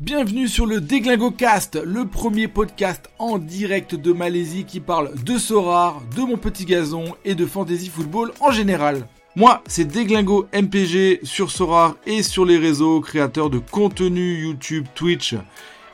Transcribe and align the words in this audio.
Bienvenue 0.00 0.48
sur 0.48 0.66
le 0.66 0.80
Déglingo 0.80 1.30
Cast, 1.30 1.80
le 1.80 2.04
premier 2.04 2.48
podcast 2.48 3.08
en 3.20 3.38
direct 3.38 3.94
de 3.94 4.12
Malaisie 4.12 4.64
qui 4.64 4.80
parle 4.80 5.14
de 5.22 5.38
Sorar, 5.38 6.02
de 6.16 6.22
mon 6.22 6.36
petit 6.36 6.64
gazon 6.64 7.14
et 7.24 7.36
de 7.36 7.46
fantasy 7.46 7.90
football 7.90 8.32
en 8.40 8.50
général. 8.50 9.06
Moi, 9.36 9.62
c'est 9.68 9.84
Déglingo 9.84 10.48
MPG 10.52 11.20
sur 11.22 11.52
Sorar 11.52 11.94
et 12.06 12.24
sur 12.24 12.44
les 12.44 12.58
réseaux, 12.58 13.00
créateur 13.00 13.50
de 13.50 13.58
contenu 13.58 14.42
YouTube, 14.42 14.84
Twitch 14.96 15.36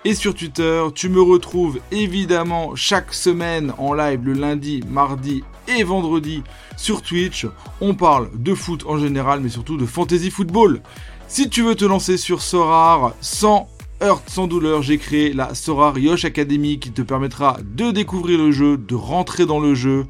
et 0.06 0.14
sur 0.14 0.34
Twitter. 0.34 0.82
Tu 0.94 1.10
me 1.10 1.20
retrouves 1.20 1.78
évidemment 1.92 2.74
chaque 2.76 3.12
semaine 3.12 3.74
en 3.76 3.92
live 3.92 4.24
le 4.24 4.32
lundi, 4.32 4.82
mardi 4.88 5.44
et 5.68 5.84
vendredi 5.84 6.42
sur 6.78 7.02
Twitch. 7.02 7.46
On 7.82 7.94
parle 7.94 8.30
de 8.34 8.54
foot 8.54 8.82
en 8.86 8.96
général, 8.96 9.40
mais 9.40 9.50
surtout 9.50 9.76
de 9.76 9.84
fantasy 9.84 10.30
football. 10.30 10.80
Si 11.28 11.50
tu 11.50 11.62
veux 11.62 11.74
te 11.74 11.84
lancer 11.84 12.16
sur 12.16 12.40
Sorar 12.40 13.12
sans 13.20 13.68
heurte 14.02 14.28
sans 14.28 14.46
douleur, 14.46 14.82
j'ai 14.82 14.98
créé 14.98 15.32
la 15.32 15.54
Sora 15.54 15.98
Yosh 15.98 16.24
Academy 16.24 16.78
qui 16.78 16.92
te 16.92 17.02
permettra 17.02 17.58
de 17.62 17.90
découvrir 17.90 18.38
le 18.38 18.52
jeu, 18.52 18.76
de 18.76 18.94
rentrer 18.94 19.46
dans 19.46 19.60
le 19.60 19.74
jeu 19.74 20.06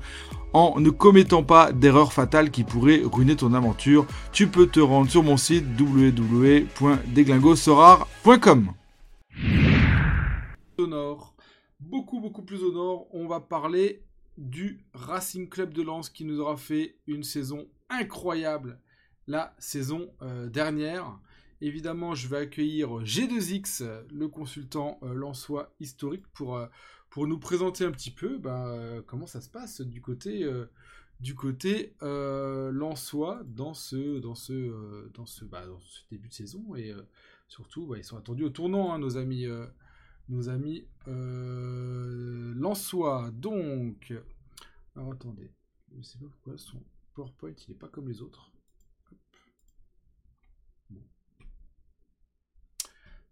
en 0.52 0.80
ne 0.80 0.90
commettant 0.90 1.42
pas 1.42 1.72
d'erreurs 1.72 2.12
fatales 2.12 2.50
qui 2.50 2.64
pourraient 2.64 3.02
ruiner 3.04 3.36
ton 3.36 3.54
aventure. 3.54 4.06
Tu 4.32 4.48
peux 4.48 4.66
te 4.66 4.80
rendre 4.80 5.10
sur 5.10 5.22
mon 5.22 5.36
site 5.36 5.64
www.deglingosorar.com. 5.78 8.72
Au 10.78 10.86
nord, 10.86 11.34
beaucoup 11.78 12.20
beaucoup 12.20 12.42
plus 12.42 12.62
au 12.62 12.72
nord, 12.72 13.06
on 13.12 13.26
va 13.26 13.40
parler 13.40 14.02
du 14.38 14.84
Racing 14.94 15.48
Club 15.48 15.72
de 15.72 15.82
Lens 15.82 16.08
qui 16.08 16.24
nous 16.24 16.40
aura 16.40 16.56
fait 16.56 16.96
une 17.06 17.22
saison 17.22 17.66
incroyable 17.88 18.80
la 19.26 19.54
saison 19.58 20.08
euh, 20.22 20.48
dernière. 20.48 21.18
Évidemment, 21.62 22.14
je 22.14 22.26
vais 22.26 22.38
accueillir 22.38 23.02
G2X, 23.02 24.06
le 24.10 24.28
consultant 24.28 24.98
euh, 25.02 25.32
historique, 25.78 26.26
pour, 26.32 26.56
euh, 26.56 26.66
pour 27.10 27.26
nous 27.26 27.38
présenter 27.38 27.84
un 27.84 27.90
petit 27.90 28.10
peu 28.10 28.38
bah, 28.38 28.68
euh, 28.68 29.02
comment 29.06 29.26
ça 29.26 29.42
se 29.42 29.50
passe 29.50 29.82
du 29.82 30.00
côté, 30.00 30.50
du 31.20 31.34
côté 31.34 31.94
Lançois 32.00 33.42
bah, 33.44 33.50
dans 33.54 33.74
ce 33.74 34.20
début 36.10 36.28
de 36.28 36.34
saison. 36.34 36.74
Et 36.76 36.94
surtout, 37.46 37.86
bah, 37.86 37.98
ils 37.98 38.04
sont 38.04 38.16
attendus 38.16 38.44
au 38.44 38.50
tournant, 38.50 38.94
hein, 38.94 38.98
nos 38.98 39.18
amis, 39.18 39.46
nos 40.30 40.48
amis 40.48 40.86
Lançois. 42.56 43.30
Donc, 43.34 44.14
attendez, 44.96 45.50
je 45.92 45.98
ne 45.98 46.02
sais 46.02 46.18
pas 46.18 46.24
pourquoi 46.26 46.56
son 46.56 46.82
PowerPoint 47.12 47.52
n'est 47.68 47.74
pas 47.74 47.88
comme 47.88 48.08
les 48.08 48.22
autres. 48.22 48.49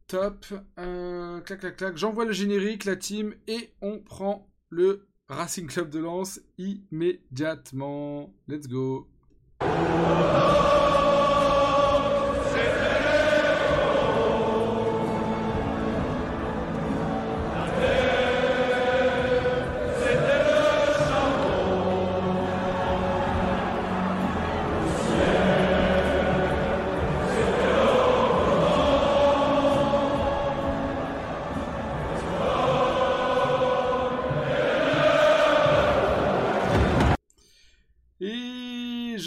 Top. 0.09 0.47
Euh, 0.78 1.41
clac, 1.41 1.61
clac, 1.61 1.77
clac. 1.77 1.97
J'envoie 1.98 2.25
le 2.25 2.33
générique, 2.33 2.87
la 2.87 2.97
team, 2.97 3.34
et 3.47 3.75
on 3.83 3.98
prend 3.98 4.48
le 4.70 5.06
Racing 5.28 5.67
Club 5.67 5.91
de 5.91 5.98
Lens 5.98 6.41
immédiatement. 6.56 8.33
Let's 8.48 8.69
go. 8.69 9.06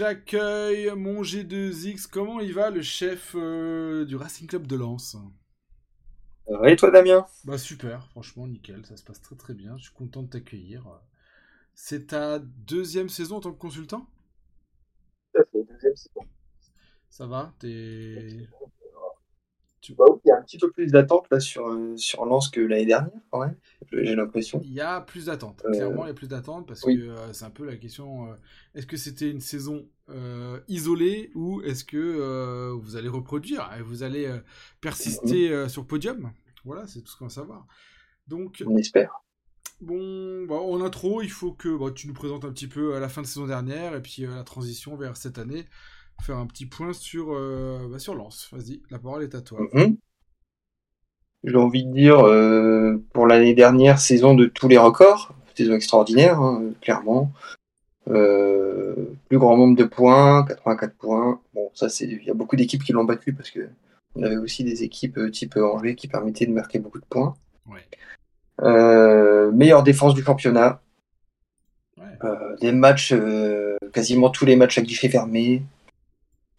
J'accueille 0.01 0.91
mon 0.95 1.21
G2X. 1.21 2.07
Comment 2.07 2.39
il 2.39 2.53
va, 2.53 2.71
le 2.71 2.81
chef 2.81 3.35
euh, 3.35 4.03
du 4.03 4.15
Racing 4.15 4.47
Club 4.47 4.65
de 4.65 4.75
Lens? 4.75 5.15
Et 6.65 6.75
toi, 6.75 6.89
Damien? 6.89 7.27
Bah 7.43 7.59
super, 7.59 8.07
franchement, 8.07 8.47
nickel. 8.47 8.83
Ça 8.87 8.97
se 8.97 9.03
passe 9.03 9.21
très 9.21 9.35
très 9.35 9.53
bien. 9.53 9.77
Je 9.77 9.83
suis 9.83 9.93
content 9.93 10.23
de 10.23 10.29
t'accueillir. 10.29 10.87
C'est 11.75 12.07
ta 12.07 12.39
deuxième 12.39 13.09
saison 13.09 13.37
en 13.37 13.41
tant 13.41 13.51
que 13.51 13.59
consultant? 13.59 14.07
C'est 15.35 15.67
deuxième 15.71 15.95
saison. 15.95 16.25
Ça 17.11 17.27
va? 17.27 17.53
T'es 17.59 18.49
tu 19.81 19.95
vois, 19.95 20.19
il 20.23 20.27
y 20.27 20.31
a 20.31 20.37
un 20.37 20.41
petit 20.43 20.59
peu 20.59 20.69
plus 20.71 20.87
d'attente 20.91 21.25
là 21.31 21.39
sur, 21.39 21.67
euh, 21.67 21.97
sur 21.97 22.25
Lens 22.25 22.49
que 22.49 22.61
l'année 22.61 22.85
dernière, 22.85 23.11
quand 23.31 23.39
même. 23.39 23.55
J'ai 23.91 24.15
l'impression. 24.15 24.61
Il 24.63 24.71
y 24.71 24.79
a 24.79 25.01
plus 25.01 25.25
d'attente. 25.25 25.63
Euh, 25.65 25.71
Clairement, 25.71 26.05
il 26.05 26.09
y 26.09 26.11
a 26.11 26.13
plus 26.13 26.27
d'attente 26.27 26.67
parce 26.67 26.81
que 26.81 26.91
euh, 26.91 27.33
c'est 27.33 27.45
un 27.45 27.49
peu 27.49 27.65
la 27.65 27.75
question 27.75 28.27
est-ce 28.75 28.85
que 28.85 28.97
c'était 28.97 29.29
une 29.29 29.41
saison 29.41 29.87
isolée 30.67 31.31
ou 31.35 31.61
est-ce 31.61 31.83
que 31.83 32.71
vous 32.71 32.95
allez 32.95 33.09
reproduire 33.09 33.69
et 33.77 33.81
vous 33.81 34.03
allez 34.03 34.29
persister 34.81 35.49
mm-hmm. 35.49 35.69
sur 35.69 35.85
podium? 35.85 36.31
Voilà, 36.63 36.85
c'est 36.85 37.01
tout 37.01 37.11
ce 37.11 37.17
qu'on 37.17 37.25
va 37.25 37.31
savoir. 37.31 37.65
Donc, 38.27 38.63
on 38.65 38.77
espère. 38.77 39.23
Bon, 39.79 40.45
bah, 40.45 40.55
en 40.55 40.79
intro, 40.81 41.23
il 41.23 41.31
faut 41.31 41.53
que 41.53 41.75
bah, 41.75 41.91
tu 41.91 42.07
nous 42.07 42.13
présentes 42.13 42.45
un 42.45 42.51
petit 42.51 42.67
peu 42.67 42.93
à 42.93 42.99
la 42.99 43.09
fin 43.09 43.23
de 43.23 43.27
saison 43.27 43.47
dernière 43.47 43.95
et 43.95 44.01
puis 44.01 44.27
la 44.27 44.43
transition 44.43 44.95
vers 44.95 45.17
cette 45.17 45.39
année 45.39 45.65
faire 46.21 46.37
un 46.37 46.45
petit 46.45 46.65
point 46.65 46.93
sur, 46.93 47.33
euh, 47.33 47.87
bah, 47.91 47.99
sur 47.99 48.15
Lance. 48.15 48.49
Vas-y, 48.51 48.81
la 48.89 48.99
parole 48.99 49.23
est 49.23 49.35
à 49.35 49.41
toi. 49.41 49.59
Mhm. 49.73 49.97
J'ai 51.43 51.55
envie 51.55 51.85
de 51.85 51.91
dire, 51.91 52.19
euh, 52.19 53.03
pour 53.13 53.25
l'année 53.25 53.55
dernière, 53.55 53.99
saison 53.99 54.35
de 54.35 54.45
tous 54.45 54.67
les 54.67 54.77
records, 54.77 55.33
saison 55.55 55.73
extraordinaire, 55.73 56.39
hein, 56.39 56.63
clairement. 56.81 57.31
Euh, 58.09 58.95
plus 59.27 59.39
grand 59.39 59.57
nombre 59.57 59.75
de 59.75 59.83
points, 59.83 60.45
84 60.45 60.95
points. 60.95 61.41
Bon, 61.53 61.71
ça, 61.73 61.89
c'est, 61.89 62.05
il 62.05 62.23
y 62.23 62.29
a 62.29 62.35
beaucoup 62.35 62.55
d'équipes 62.55 62.83
qui 62.83 62.93
l'ont 62.93 63.05
battu 63.05 63.33
parce 63.33 63.49
que 63.49 63.67
on 64.15 64.23
avait 64.23 64.37
aussi 64.37 64.63
des 64.63 64.83
équipes 64.83 65.31
type 65.31 65.55
Angers 65.55 65.95
qui 65.95 66.07
permettaient 66.07 66.45
de 66.45 66.51
marquer 66.51 66.79
beaucoup 66.79 66.99
de 66.99 67.05
points. 67.05 67.33
meilleure 68.59 69.83
défense 69.83 70.13
du 70.13 70.23
championnat. 70.23 70.81
des 72.59 72.71
matchs, 72.71 73.15
quasiment 73.93 74.29
tous 74.29 74.45
les 74.45 74.55
matchs 74.55 74.77
à 74.77 74.81
guichet 74.81 75.09
fermé. 75.09 75.63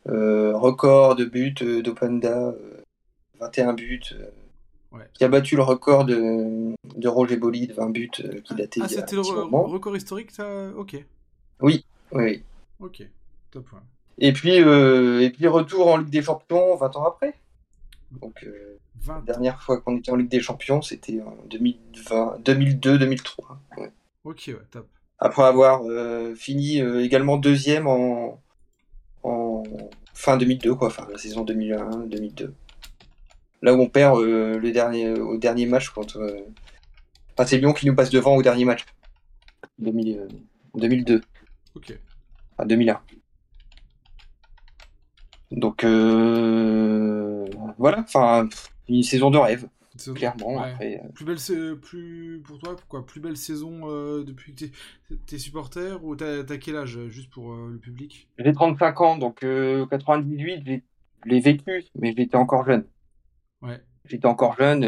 Euh, 0.08 0.56
record 0.56 1.14
de 1.14 1.24
buts 1.24 1.54
euh, 1.62 1.80
d'Openda, 1.82 2.52
21 3.40 3.68
euh, 3.68 3.72
buts. 3.72 4.00
Qui 5.14 5.24
a 5.24 5.28
battu 5.28 5.56
le 5.56 5.62
record 5.62 6.04
de, 6.04 6.74
de 6.96 7.08
Roger 7.08 7.36
Bolli 7.36 7.66
de 7.66 7.72
20 7.72 7.90
buts 7.90 8.10
qui 8.44 8.54
datait 8.54 8.80
Ah, 8.82 8.88
c'était 8.88 9.16
le 9.16 9.22
record 9.22 9.96
historique, 9.96 10.30
ça 10.32 10.68
Ok. 10.76 11.02
Oui, 11.60 11.86
oui. 12.10 12.42
Ok, 12.78 13.02
top. 13.50 13.64
Et 14.18 14.34
puis, 14.34 14.56
et 14.56 15.30
puis 15.30 15.46
retour 15.46 15.88
en 15.88 15.96
Ligue 15.96 16.10
des 16.10 16.20
Champions 16.20 16.76
20 16.76 16.96
ans 16.96 17.04
après. 17.04 17.34
Donc, 18.20 18.46
la 19.06 19.22
dernière 19.22 19.62
fois 19.62 19.80
qu'on 19.80 19.96
était 19.96 20.10
en 20.10 20.16
Ligue 20.16 20.28
des 20.28 20.40
Champions, 20.40 20.82
c'était 20.82 21.22
en 21.22 21.38
2002-2003. 21.48 23.34
Ok, 24.24 24.42
ouais, 24.48 24.56
top. 24.70 24.86
Après 25.18 25.44
avoir 25.44 25.80
fini 26.36 26.80
également 26.80 27.38
deuxième 27.38 27.86
en 27.86 28.42
fin 30.14 30.36
2002, 30.36 30.74
quoi, 30.74 30.88
enfin 30.88 31.06
la 31.10 31.18
saison 31.18 31.44
2001-2002. 31.44 32.52
Là 33.62 33.74
où 33.74 33.80
on 33.80 33.88
perd 33.88 34.18
euh, 34.18 34.58
le 34.58 34.72
dernier, 34.72 35.10
au 35.10 35.36
dernier 35.36 35.66
match 35.66 35.90
contre. 35.90 36.18
Euh, 36.18 36.40
enfin, 37.32 37.46
c'est 37.46 37.58
Lyon 37.58 37.72
qui 37.72 37.86
nous 37.86 37.94
passe 37.94 38.10
devant 38.10 38.34
au 38.34 38.42
dernier 38.42 38.64
match. 38.64 38.84
2000, 39.78 40.28
2002. 40.74 41.20
Ok. 41.74 41.98
Enfin, 42.56 42.66
2001. 42.66 43.00
Donc, 45.52 45.84
euh, 45.84 47.46
voilà, 47.78 48.00
enfin, 48.00 48.48
une 48.88 49.02
saison 49.02 49.30
de 49.30 49.38
rêve 49.38 49.68
clairement. 50.14 50.60
Après, 50.60 51.00
euh. 51.02 51.08
Plus 51.14 51.24
belle, 51.24 51.78
plus 51.80 52.40
pour 52.44 52.58
toi, 52.58 52.76
pourquoi? 52.76 53.04
Plus 53.04 53.20
belle 53.20 53.36
saison 53.36 53.82
euh, 53.84 54.24
depuis 54.24 54.54
que 54.54 54.66
t'es 55.26 55.36
es 55.36 55.38
supporter 55.38 56.02
ou 56.04 56.16
t'as 56.16 56.44
quel 56.58 56.76
âge 56.76 57.06
juste 57.08 57.30
pour 57.30 57.52
euh, 57.52 57.70
le 57.72 57.78
public? 57.78 58.28
J'ai 58.38 58.52
35 58.52 59.00
ans, 59.00 59.16
donc 59.16 59.40
98, 59.40 60.62
je 60.66 61.30
l'ai 61.30 61.40
vécu, 61.40 61.84
mais 61.98 62.14
j'étais 62.16 62.36
encore 62.36 62.64
jeune. 62.64 62.84
Ouais. 63.62 63.80
J'étais 64.04 64.26
encore 64.26 64.56
jeune, 64.56 64.82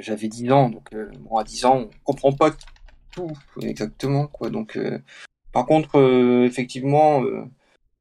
j'avais 0.00 0.28
10 0.28 0.52
ans, 0.52 0.68
donc 0.68 0.94
bon, 1.20 1.36
à 1.36 1.44
10 1.44 1.64
ans, 1.64 1.76
on 1.76 1.90
comprend 2.04 2.32
pas 2.32 2.54
tout 3.12 3.32
exactement, 3.62 4.26
quoi. 4.26 4.50
Donc, 4.50 4.78
par 5.52 5.64
contre, 5.66 5.98
effectivement, 6.44 7.22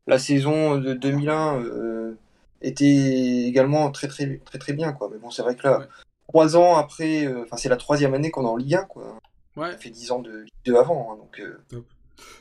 la 0.08 0.20
saison 0.20 0.78
de 0.78 0.94
2001 0.94 2.16
était 2.64 3.46
également 3.48 3.92
très 3.92 4.08
très 4.08 4.38
très 4.46 4.58
très 4.58 4.74
bien 4.74 4.94
quoi. 4.94 5.10
Mais 5.12 5.20
bon, 5.20 5.30
c'est 5.30 5.42
vrai 5.42 5.56
que 5.56 5.64
là, 5.64 5.88
trois 6.28 6.56
ans 6.58 6.76
après, 6.78 7.26
euh, 7.26 7.44
enfin 7.44 7.58
c'est 7.58 7.70
la 7.70 7.78
troisième 7.78 8.14
année 8.14 8.32
qu'on 8.32 8.44
est 8.44 8.50
en 8.50 8.58
Ligue 8.58 8.76
1 8.76 8.84
quoi. 8.86 9.20
Ouais. 9.56 9.72
Ça 9.72 9.78
fait 9.78 9.90
dix 9.90 10.12
ans 10.12 10.20
de 10.20 10.40
Ligue 10.40 10.54
2 10.66 10.76
avant, 10.76 11.14
hein, 11.14 11.18
donc 11.18 11.40
euh, 11.40 11.84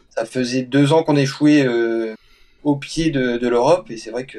ça 0.09 0.25
faisait 0.25 0.63
deux 0.63 0.93
ans 0.93 1.03
qu'on 1.03 1.17
échouait 1.17 1.67
euh, 1.67 2.15
au 2.63 2.77
pied 2.77 3.11
de, 3.11 3.37
de 3.37 3.49
l'Europe 3.49 3.91
et 3.91 3.97
c'est 3.97 4.11
vrai 4.11 4.25
que 4.27 4.39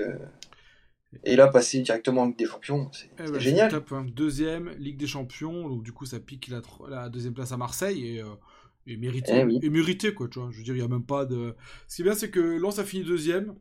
Et 1.24 1.36
là, 1.36 1.48
passer 1.48 1.82
directement 1.82 2.22
en 2.24 2.26
Ligue 2.28 2.40
des 2.40 2.46
Champions, 2.46 2.90
c'est 2.92 3.10
Eh 3.20 3.30
ben, 3.30 3.40
génial. 3.40 3.70
top, 3.70 3.92
hein. 3.92 4.06
Deuxième, 4.16 4.70
Ligue 4.80 4.98
des 4.98 5.08
Champions, 5.08 5.70
donc 5.70 5.84
du 5.84 5.92
coup 5.92 6.06
ça 6.06 6.20
pique 6.20 6.50
la, 6.90 7.10
deuxième 7.10 7.34
place 7.34 7.52
à 7.52 7.58
Marseille 7.58 8.08
et, 8.08 8.24
et 8.88 8.98
mérité. 8.98 9.34
Eh 9.36 9.44
oui. 9.44 9.60
Et 9.62 9.70
mérité 9.70 10.14
quoi, 10.14 10.28
tu 10.28 10.40
vois. 10.40 10.50
Je 10.52 10.58
veux 10.58 10.64
dire, 10.64 10.74
il 10.74 10.80
n'y 10.80 10.86
a 10.86 10.88
même 10.88 11.06
pas 11.06 11.26
de. 11.26 11.56
Ce 11.88 11.98
qui 11.98 12.02
est 12.02 12.06
bien, 12.06 12.16
c'est 12.16 12.32
que 12.32 12.40
Lens 12.40 12.80
a 12.80 12.84
fini 12.84 13.04
deuxième. 13.04 13.54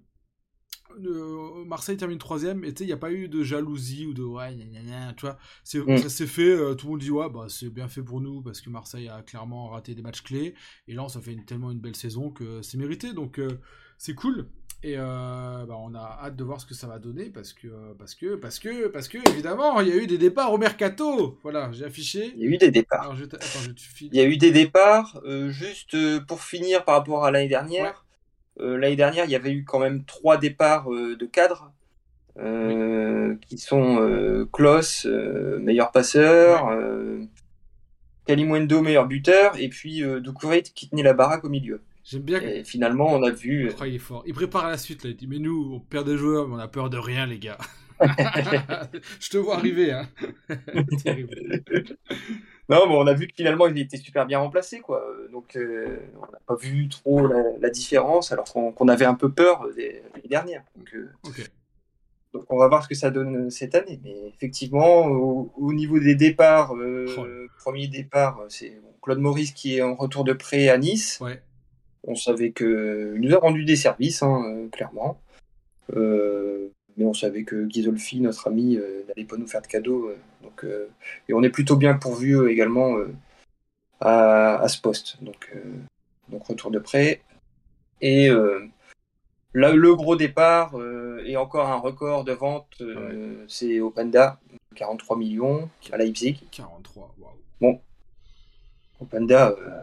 Euh, 1.05 1.65
Marseille 1.65 1.97
termine 1.97 2.19
troisième 2.19 2.65
et 2.65 2.73
tu 2.73 2.79
sais 2.79 2.85
il 2.85 2.89
n'y 2.89 2.93
a 2.93 2.97
pas 2.99 3.13
eu 3.13 3.29
de 3.29 3.43
jalousie 3.43 4.07
ou 4.07 4.15
de 4.15 4.23
ouais 4.23 4.55
gna, 4.55 4.65
gna, 4.65 4.81
gna, 4.83 5.13
tu 5.15 5.27
vois. 5.27 5.39
C'est 5.65 5.79
Mm. 5.81 5.99
ça 5.99 6.09
s'est 6.09 6.27
fait 6.27 6.51
euh, 6.51 6.75
tout 6.75 6.87
le 6.87 6.91
monde 6.93 7.01
dit 7.01 7.11
ouais 7.11 7.29
bah 7.31 7.47
c'est 7.49 7.71
bien 7.71 7.89
fait 7.89 8.03
pour 8.03 8.21
nous 8.21 8.43
parce 8.43 8.61
que 8.61 8.71
Marseille 8.71 9.09
a 9.09 9.23
clairement 9.23 9.69
raté 9.69 9.95
des 9.95 10.03
matchs 10.03 10.23
clés. 10.23 10.55
Et 10.89 10.95
là 10.95 11.09
ça 11.09 11.21
fait 11.21 11.33
une- 11.33 11.45
tellement 11.45 11.71
une 11.71 11.81
belle 11.81 11.97
saison 11.97 12.31
que 12.31 12.63
c'est 12.63 12.79
mérité. 12.79 13.13
Donc 13.13 13.39
euh, 13.39 13.49
c'est 13.99 14.15
cool. 14.15 14.47
Et 14.85 14.97
bah, 14.97 15.77
on 15.79 15.95
a 15.95 16.19
hâte 16.25 16.35
de 16.35 16.43
voir 16.43 16.61
ce 16.61 16.67
que 16.67 16.75
ça 16.75 16.89
va 16.89 16.99
donner 16.99 17.27
parce 17.31 17.53
que 17.53 17.69
parce 18.01 18.17
que 18.17 18.35
parce 18.35 18.59
que 18.59 18.89
parce 18.89 19.07
que 19.07 19.19
évidemment 19.31 19.81
il 19.81 19.87
y 19.87 19.93
a 19.93 19.97
eu 19.97 20.09
des 20.09 20.19
départs 20.19 20.53
au 20.53 20.59
mercato. 20.59 21.39
Voilà 21.45 21.71
j'ai 21.71 21.85
affiché. 21.85 22.33
Il 22.37 22.43
y 22.43 22.47
a 22.49 22.51
eu 22.51 22.59
des 22.59 22.73
départs. 22.73 23.03
alors 23.03 23.15
je 23.15 23.23
attends 23.25 23.39
je 23.65 24.05
Il 24.07 24.17
y 24.17 24.19
a 24.19 24.25
eu 24.25 24.37
des 24.39 24.51
départs. 24.51 25.23
juste 25.51 25.97
pour 26.27 26.43
finir 26.43 26.85
par 26.85 26.97
rapport 26.97 27.25
à 27.25 27.31
l'année 27.31 27.47
dernière, 27.49 28.05
l'année 28.59 28.97
dernière, 28.97 29.25
il 29.25 29.31
y 29.31 29.37
avait 29.37 29.53
eu 29.53 29.65
quand 29.65 29.79
même 29.79 30.05
trois 30.05 30.37
départs 30.37 30.93
euh, 30.93 31.17
de 31.17 31.27
cadres 31.27 31.73
euh, 32.39 33.37
qui 33.47 33.59
sont 33.59 34.01
euh, 34.01 34.49
Klos, 34.53 35.07
euh, 35.07 35.59
meilleur 35.59 35.93
passeur, 35.93 36.69
euh, 36.69 37.21
Kalimundo, 38.27 38.83
meilleur 38.83 39.07
buteur, 39.07 39.55
et 39.59 39.69
puis 39.69 40.03
euh, 40.03 40.21
Doucouré 40.21 40.63
qui 40.63 40.89
tenait 40.89 41.03
la 41.03 41.13
baraque 41.15 41.45
au 41.45 41.49
milieu. 41.49 41.83
j'aime 42.05 42.23
bien 42.23 42.41
Et 42.41 42.65
finalement, 42.65 43.07
on 43.13 43.23
a 43.23 43.31
vu. 43.31 43.71
Oh, 43.81 43.85
il 43.85 43.97
est 43.97 43.99
fort. 43.99 44.23
Il 44.27 44.35
prépare 44.35 44.69
la 44.69 44.79
suite, 44.79 45.05
là. 45.05 45.11
Il 45.11 45.17
dit, 45.17 45.27
mais 45.27 45.39
nous, 45.39 45.73
on 45.75 45.81
perd 45.81 46.07
des 46.07 46.17
joueurs, 46.17 46.49
mais 46.49 46.55
on 46.55 46.59
a 46.59 46.69
peur 46.69 46.89
de 46.91 46.99
rien, 46.99 47.27
les 47.27 47.39
gars. 47.39 47.59
Je 49.21 49.29
te 49.29 49.37
vois 49.39 49.57
arriver, 49.57 49.93
hein. 49.93 50.09
Non, 52.69 52.87
mais 52.89 52.95
on 52.95 53.07
a 53.07 53.13
vu 53.13 53.27
que 53.27 53.35
finalement, 53.35 53.67
il 53.67 53.79
était 53.79 53.97
super 53.97 54.25
bien 54.25 54.39
remplacé, 54.39 54.81
quoi. 54.81 55.05
Donc, 55.33 55.57
euh, 55.57 55.99
on 56.17 56.21
n'a 56.33 56.39
pas 56.47 56.55
vu 56.57 56.89
trop 56.89 57.27
la, 57.27 57.43
la 57.61 57.71
différence, 57.71 58.33
alors 58.33 58.45
qu'on 58.53 58.89
avait 58.89 59.05
un 59.05 59.15
peu 59.15 59.31
peur 59.31 59.67
des- 59.75 60.03
l'année 60.15 60.29
dernière. 60.29 60.63
Donc, 60.77 60.95
euh. 60.95 61.11
Donc 62.33 62.47
on 62.49 62.57
va 62.57 62.67
voir 62.67 62.83
ce 62.83 62.89
que 62.89 62.95
ça 62.95 63.11
donne 63.11 63.47
euh, 63.47 63.51
cette 63.51 63.75
année. 63.75 64.01
Mais 64.03 64.15
effectivement, 64.29 65.05
au, 65.07 65.53
au 65.57 65.73
niveau 65.75 65.99
des 65.99 66.15
départs, 66.15 66.75
euh, 66.77 67.05
Oh. 67.19 67.27
premier 67.59 67.89
départ, 67.89 68.41
c'est 68.49 68.81
Claude 69.03 69.19
Maurice 69.19 69.51
qui 69.53 69.77
est 69.77 69.83
en 69.83 69.95
retour 69.97 70.25
de 70.25 70.33
prêt 70.33 70.71
à 70.71 70.79
Nice. 70.79 71.19
Ouais. 71.21 71.43
On 72.05 72.15
savait 72.15 72.53
que 72.53 73.13
il 73.17 73.21
nous 73.21 73.35
a 73.35 73.39
rendu 73.39 73.65
des 73.67 73.77
services, 73.77 74.23
hein, 74.23 74.69
clairement. 74.73 75.21
Euh, 75.95 76.71
mais 76.97 77.05
on 77.05 77.15
savait 77.15 77.45
que 77.45 77.67
Ghisolfi, 77.67 78.21
notre 78.21 78.49
ami, 78.49 78.77
euh, 78.77 79.03
n'allait 79.09 79.27
pas 79.27 79.37
nous 79.37 79.47
faire 79.47 79.63
de 79.63 79.67
cadeaux. 79.67 80.09
euh, 80.09 80.17
donc, 80.43 80.65
euh, 80.65 80.89
et 81.29 81.35
on 81.35 81.43
est 81.43 81.51
plutôt 81.51 81.77
bien 81.77 81.95
pourvu 81.95 82.51
également 82.51 82.97
à, 84.01 84.57
à 84.57 84.69
ce 84.69 84.81
poste. 84.81 85.23
Donc, 85.23 85.53
donc 86.29 86.45
retour 86.45 86.71
de 86.71 86.79
prêt. 86.79 87.23
Et 88.01 88.29
là, 89.55 89.73
le 89.73 89.95
gros 89.95 90.17
départ 90.17 90.75
et 91.25 91.37
encore 91.37 91.69
un 91.69 91.77
record 91.77 92.25
de 92.25 92.33
vente, 92.33 92.83
c'est 93.47 93.81
Openda, 93.81 94.41
43 94.75 95.17
millions 95.17 95.69
à 95.93 95.97
Leipzig. 95.97 96.41
43, 96.51 97.15
waouh. 97.61 97.79
Openda, 99.03 99.51
euh, 99.51 99.81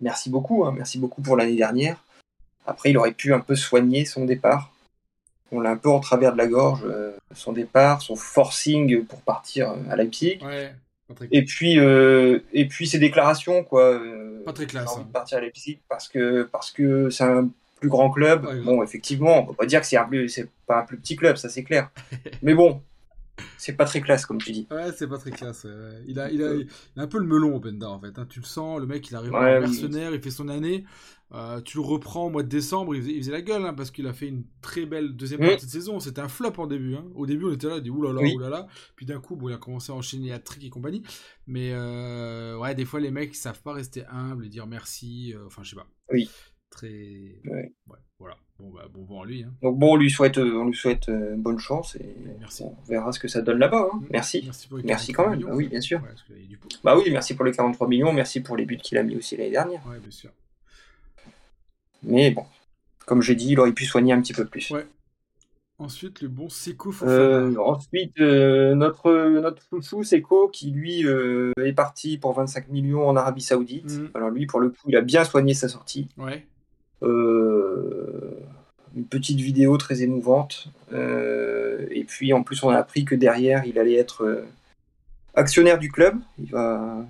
merci 0.00 0.30
beaucoup, 0.30 0.64
hein, 0.64 0.72
merci 0.76 0.98
beaucoup 0.98 1.20
pour 1.20 1.36
l'année 1.36 1.56
dernière. 1.56 2.04
Après, 2.64 2.90
il 2.90 2.98
aurait 2.98 3.12
pu 3.12 3.34
un 3.34 3.40
peu 3.40 3.56
soigner 3.56 4.04
son 4.04 4.24
départ. 4.24 4.71
On 5.52 5.60
l'a 5.60 5.70
un 5.70 5.76
peu 5.76 5.90
en 5.90 6.00
travers 6.00 6.32
de 6.32 6.38
la 6.38 6.46
gorge, 6.48 6.80
euh, 6.84 7.12
son 7.34 7.52
départ, 7.52 8.00
son 8.02 8.16
forcing 8.16 9.04
pour 9.04 9.20
partir 9.20 9.70
euh, 9.70 9.76
à 9.90 9.96
Leipzig. 9.96 10.38
Ouais, 10.42 10.74
Et 11.30 11.44
puis, 11.44 11.78
euh, 11.78 12.38
et 12.54 12.66
puis 12.66 12.86
ses 12.86 12.98
déclarations, 12.98 13.62
quoi. 13.62 14.00
pas 14.46 14.52
très 14.54 14.64
j'ai 14.64 14.68
classe. 14.68 14.88
envie 14.92 15.02
hein. 15.02 15.06
de 15.08 15.12
partir 15.12 15.38
à 15.38 15.40
Leipzig 15.42 15.78
parce 15.88 16.08
que 16.08 16.44
parce 16.50 16.70
que 16.72 17.10
c'est 17.10 17.24
un 17.24 17.48
plus 17.80 17.88
grand 17.90 18.10
club. 18.10 18.46
Ouais, 18.46 18.60
bon, 18.60 18.82
effectivement, 18.82 19.40
on 19.40 19.46
peut 19.46 19.54
pas 19.54 19.66
dire 19.66 19.80
que 19.80 19.86
c'est 19.86 19.96
un 19.98 20.04
plus 20.04 20.28
c'est 20.28 20.48
pas 20.66 20.80
un 20.80 20.84
plus 20.84 20.96
petit 20.96 21.16
club, 21.16 21.36
ça 21.36 21.48
c'est 21.48 21.64
clair. 21.64 21.90
Mais 22.42 22.54
bon, 22.54 22.80
c'est 23.58 23.72
pas 23.74 23.84
très 23.84 24.00
classe 24.00 24.24
comme 24.24 24.38
tu 24.38 24.52
dis. 24.52 24.66
Ouais, 24.70 24.90
c'est 24.96 25.08
pas 25.08 25.18
très 25.18 25.32
classe. 25.32 25.64
ouais. 25.64 25.70
Il 26.06 26.18
a, 26.18 26.30
il, 26.30 26.42
a, 26.42 26.54
il 26.54 26.66
a 26.96 27.02
un 27.02 27.06
peu 27.06 27.18
le 27.18 27.26
melon, 27.26 27.56
Openda, 27.56 27.88
en 27.90 27.98
fait. 28.00 28.16
hein. 28.18 28.26
Tu 28.28 28.40
le 28.40 28.46
sens, 28.46 28.80
le 28.80 28.86
mec, 28.86 29.08
il 29.10 29.16
arrive 29.16 29.32
Ouais, 29.32 29.38
en 29.58 29.60
oui. 29.62 29.68
mercenaire, 29.68 30.14
il 30.14 30.20
fait 30.22 30.30
son 30.30 30.48
année. 30.48 30.84
Euh, 31.34 31.62
tu 31.62 31.78
le 31.78 31.82
reprends 31.82 32.26
au 32.26 32.30
mois 32.30 32.42
de 32.42 32.48
décembre, 32.48 32.94
il 32.94 33.00
faisait, 33.00 33.12
il 33.12 33.18
faisait 33.22 33.32
la 33.32 33.40
gueule, 33.40 33.64
hein, 33.64 33.72
parce 33.72 33.90
qu'il 33.90 34.06
a 34.06 34.12
fait 34.12 34.28
une 34.28 34.44
très 34.60 34.84
belle 34.84 35.16
deuxième 35.16 35.40
Mm. 35.40 35.46
partie 35.48 35.64
de 35.66 35.70
saison. 35.70 35.98
C'était 35.98 36.20
un 36.20 36.28
flop 36.28 36.52
en 36.58 36.66
début. 36.66 36.94
Hein. 36.94 37.06
Au 37.14 37.24
début, 37.24 37.46
on 37.46 37.52
était 37.54 37.68
là, 37.68 37.76
on 37.76 37.80
dit 37.80 37.88
oulala, 37.90 38.20
Oui. 38.20 38.34
oulala. 38.36 38.66
Puis 38.96 39.06
d'un 39.06 39.18
coup, 39.18 39.34
bon, 39.36 39.48
il 39.48 39.54
a 39.54 39.58
commencé 39.58 39.90
à 39.92 39.94
enchaîner 39.94 40.30
à 40.32 40.38
trick 40.38 40.62
et 40.64 40.68
compagnie. 40.70 41.02
Mais 41.46 41.70
euh, 41.72 42.58
ouais, 42.58 42.74
des 42.74 42.84
fois, 42.84 43.00
les 43.00 43.10
mecs, 43.10 43.32
ils 43.32 43.38
savent 43.38 43.62
pas 43.62 43.72
rester 43.72 44.04
humbles 44.10 44.44
et 44.44 44.48
dire 44.50 44.66
merci. 44.66 45.32
euh, 45.34 45.46
Enfin, 45.46 45.62
je 45.62 45.70
sais 45.70 45.76
pas. 45.76 45.86
Oui. 46.12 46.28
Très. 46.68 47.40
Ouais. 47.44 47.72
voilà. 48.18 48.36
Bon, 48.58 48.70
bah, 48.70 48.86
bon 48.92 49.04
vent 49.04 49.22
à 49.22 49.26
lui. 49.26 49.42
Hein. 49.42 49.52
Donc 49.62 49.78
bon, 49.78 49.92
on 49.92 49.96
lui 49.96 50.10
souhaite 50.10 50.38
on 50.38 50.66
lui 50.66 50.74
souhaite 50.76 51.10
bonne 51.36 51.58
chance 51.58 51.96
et 51.96 52.14
Merci. 52.38 52.62
on 52.62 52.76
verra 52.88 53.10
ce 53.12 53.18
que 53.18 53.26
ça 53.28 53.42
donne 53.42 53.58
là-bas. 53.58 53.88
hein. 53.92 54.00
Merci. 54.10 54.42
Merci, 54.44 54.68
pour 54.68 54.78
les 54.78 54.84
Merci 54.84 55.12
43 55.12 55.24
quand 55.24 55.30
même. 55.30 55.38
millions. 55.40 55.50
Ah 55.52 55.56
oui, 55.56 55.68
bien 55.68 55.80
sûr. 55.80 56.00
Ouais, 56.02 56.42
du. 56.46 56.58
Bah 56.84 56.96
oui, 56.96 57.04
merci 57.10 57.34
pour 57.34 57.44
les 57.44 57.52
43 57.52 57.88
millions, 57.88 58.12
merci 58.12 58.40
pour 58.40 58.56
les 58.56 58.64
buts 58.64 58.76
qu'il 58.78 58.96
a 58.98 59.02
mis 59.02 59.16
aussi 59.16 59.36
l'année 59.36 59.50
dernière. 59.50 59.84
Ouais, 59.86 59.98
bien 59.98 60.10
sûr. 60.10 60.30
Mais 62.02 62.30
bon, 62.30 62.44
comme 63.06 63.22
j'ai 63.22 63.34
dit, 63.34 63.50
il 63.50 63.60
aurait 63.60 63.72
pu 63.72 63.84
soigner 63.84 64.12
un 64.12 64.20
petit 64.20 64.32
peu 64.32 64.44
plus. 64.44 64.70
Ouais. 64.70 64.86
Ensuite, 65.78 66.20
le 66.20 66.28
bon 66.28 66.48
Seco 66.48 66.92
Fofana. 66.92 67.18
Euh, 67.18 67.56
ensuite, 67.56 68.20
euh, 68.20 68.74
notre, 68.76 69.10
notre 69.40 69.62
chouchou 69.68 70.04
Seko, 70.04 70.48
qui 70.48 70.70
lui 70.70 71.04
euh, 71.04 71.52
est 71.64 71.72
parti 71.72 72.18
pour 72.18 72.34
25 72.34 72.68
millions 72.68 73.08
en 73.08 73.16
Arabie 73.16 73.42
Saoudite. 73.42 73.90
Mhm. 73.90 74.10
Alors 74.14 74.30
lui, 74.30 74.46
pour 74.46 74.60
le 74.60 74.70
coup, 74.70 74.76
il 74.86 74.96
a 74.96 75.00
bien 75.00 75.24
soigné 75.24 75.54
sa 75.54 75.68
sortie. 75.68 76.08
Ouais. 76.18 76.46
Euh, 77.02 78.30
une 78.94 79.06
petite 79.06 79.40
vidéo 79.40 79.76
très 79.76 80.02
émouvante. 80.02 80.68
Et 80.92 82.04
puis 82.04 82.32
en 82.32 82.44
plus, 82.44 82.62
on 82.62 82.68
a 82.68 82.76
appris 82.76 83.04
que 83.04 83.16
derrière, 83.16 83.64
il 83.64 83.78
allait 83.78 83.96
être 83.96 84.44
actionnaire 85.34 85.78
du 85.78 85.90
club. 85.90 86.16
Il 86.38 86.50
va, 86.50 87.04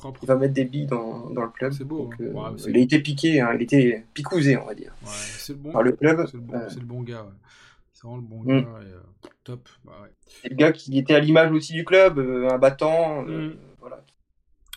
Propre. 0.00 0.20
il 0.22 0.26
va 0.26 0.36
mettre 0.36 0.54
des 0.54 0.64
billes 0.64 0.86
dans, 0.86 1.30
dans 1.30 1.42
le 1.42 1.50
club. 1.50 1.72
C'est 1.72 1.84
beau, 1.84 2.04
Donc, 2.04 2.14
hein. 2.14 2.24
euh, 2.24 2.32
Ouais, 2.32 2.50
il 2.68 2.76
a 2.76 2.80
été 2.80 3.00
piqué, 3.00 3.40
hein, 3.40 3.52
il 3.54 3.62
était 3.62 4.04
picousé, 4.14 4.56
on 4.56 4.66
va 4.66 4.74
dire, 4.74 4.92
Ouais, 5.02 5.08
c'est 5.12 5.52
le 5.52 5.58
bon. 5.58 5.72
par 5.72 5.82
le 5.82 5.92
club. 5.92 6.26
C'est 6.26 6.34
le 6.34 6.40
bon, 6.40 6.54
Euh, 6.54 6.68
c'est 6.68 6.80
le 6.80 6.86
bon 6.86 7.02
gars. 7.02 7.22
ouais. 7.22 7.30
C'est 7.92 8.02
vraiment 8.06 8.16
le 8.16 8.22
bon 8.22 8.42
Mm. 8.42 8.62
gars. 8.62 8.80
et, 8.82 8.92
euh, 8.92 9.00
top. 9.44 9.68
Bah. 9.84 9.92
C'est 10.42 10.48
le 10.48 10.56
gars 10.56 10.72
qui 10.72 10.98
était 10.98 11.14
à 11.14 11.20
l'image 11.20 11.52
aussi 11.52 11.72
du 11.74 11.84
club, 11.84 12.18
un 12.18 12.58
battant. 12.58 13.22
Mm. 13.22 13.54
voilà. 13.78 14.02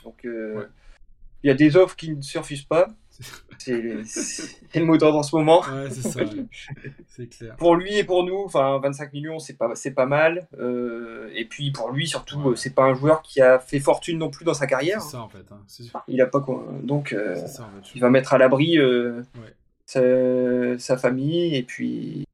Donc, 0.04 0.22
il 0.26 1.48
y 1.48 1.50
a 1.50 1.54
des 1.54 1.76
offres 1.78 1.96
qui 1.96 2.16
ne 2.16 2.22
se 2.22 2.38
refusent 2.38 2.64
pas. 2.66 2.88
C'est 3.60 4.04
c'est 4.06 4.80
le 4.80 4.86
mot 4.86 4.98
d'ordre 4.98 5.20
en 5.20 5.24
ce 5.24 5.36
moment. 5.36 5.62
Ouais, 5.62 5.90
c'est 5.92 6.02
ça. 6.02 6.20
ouais. 6.24 6.46
C'est 7.08 7.28
clair. 7.28 7.56
Pour 7.58 7.76
lui 7.76 7.98
et 7.98 8.04
pour 8.04 8.24
nous, 8.26 8.44
enfin 8.46 8.80
25 8.82 9.14
millions, 9.14 9.40
c'est 9.40 9.54
pas 9.58 9.76
c'est 9.76 9.92
pas 9.92 10.06
mal. 10.06 10.48
Euh, 10.60 11.30
et 11.36 11.46
puis 11.46 11.72
pour 11.72 11.92
lui 11.92 12.08
surtout, 12.08 12.40
Ouais. 12.42 12.56
c'est 12.56 12.74
pas 12.74 12.84
un 12.84 12.94
joueur 12.96 13.22
qui 13.22 13.40
a 13.42 13.60
fait 13.60 13.80
fortune 13.80 14.18
non 14.18 14.30
plus 14.30 14.44
dans 14.46 14.54
sa 14.54 14.62
C'est 14.62 14.68
carrière. 14.68 15.02
ça, 15.02 15.22
en 15.22 15.30
fait. 15.30 15.46
hein. 15.52 15.60
C'est 15.68 15.84
Il 16.08 16.22
a 16.22 16.26
pas. 16.26 16.44
Donc 16.82 17.14
euh, 17.14 17.36
c'est 17.36 17.48
ça, 17.48 17.64
en 17.64 17.82
fait. 17.82 17.92
il 17.96 18.02
va 18.02 18.10
mettre 18.10 18.34
à 18.34 18.38
l'abri 18.38 18.78
euh, 18.78 19.22
sa, 19.86 20.78
sa 20.80 20.98
famille 20.98 21.56
et 21.56 21.64
puis 21.64 22.26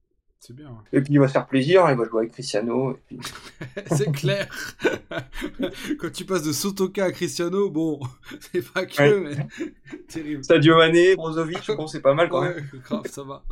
C'est 0.49 0.55
bien. 0.55 0.69
ouais. 0.69 0.97
et 0.99 1.01
puis 1.01 1.13
il 1.13 1.19
va 1.19 1.27
se 1.27 1.33
faire 1.33 1.45
plaisir. 1.45 1.85
Il 1.91 1.95
va 1.95 2.05
jouer 2.05 2.21
avec 2.21 2.31
Cristiano. 2.31 2.97
Puis... 3.05 3.19
c'est 3.95 4.11
clair. 4.11 4.49
Quand 5.99 6.11
tu 6.11 6.25
passes 6.25 6.41
de 6.41 6.51
Sotoka 6.51 7.05
à 7.05 7.11
Cristiano, 7.11 7.69
bon, 7.69 7.99
c'est 8.51 8.67
pas 8.73 8.87
que, 8.87 8.99
Ouais. 8.99 9.19
mais 9.35 9.69
terrible. 10.07 10.43
Sadio 10.43 10.75
Mané, 10.77 11.15
Brozovic, 11.15 11.69
bon 11.77 11.85
c'est 11.85 12.01
pas 12.01 12.15
mal 12.15 12.29
quand 12.29 12.41
même. 12.41 12.55
Ouais, 12.55 12.79
grave, 12.83 13.03
ça 13.05 13.21
va. 13.21 13.43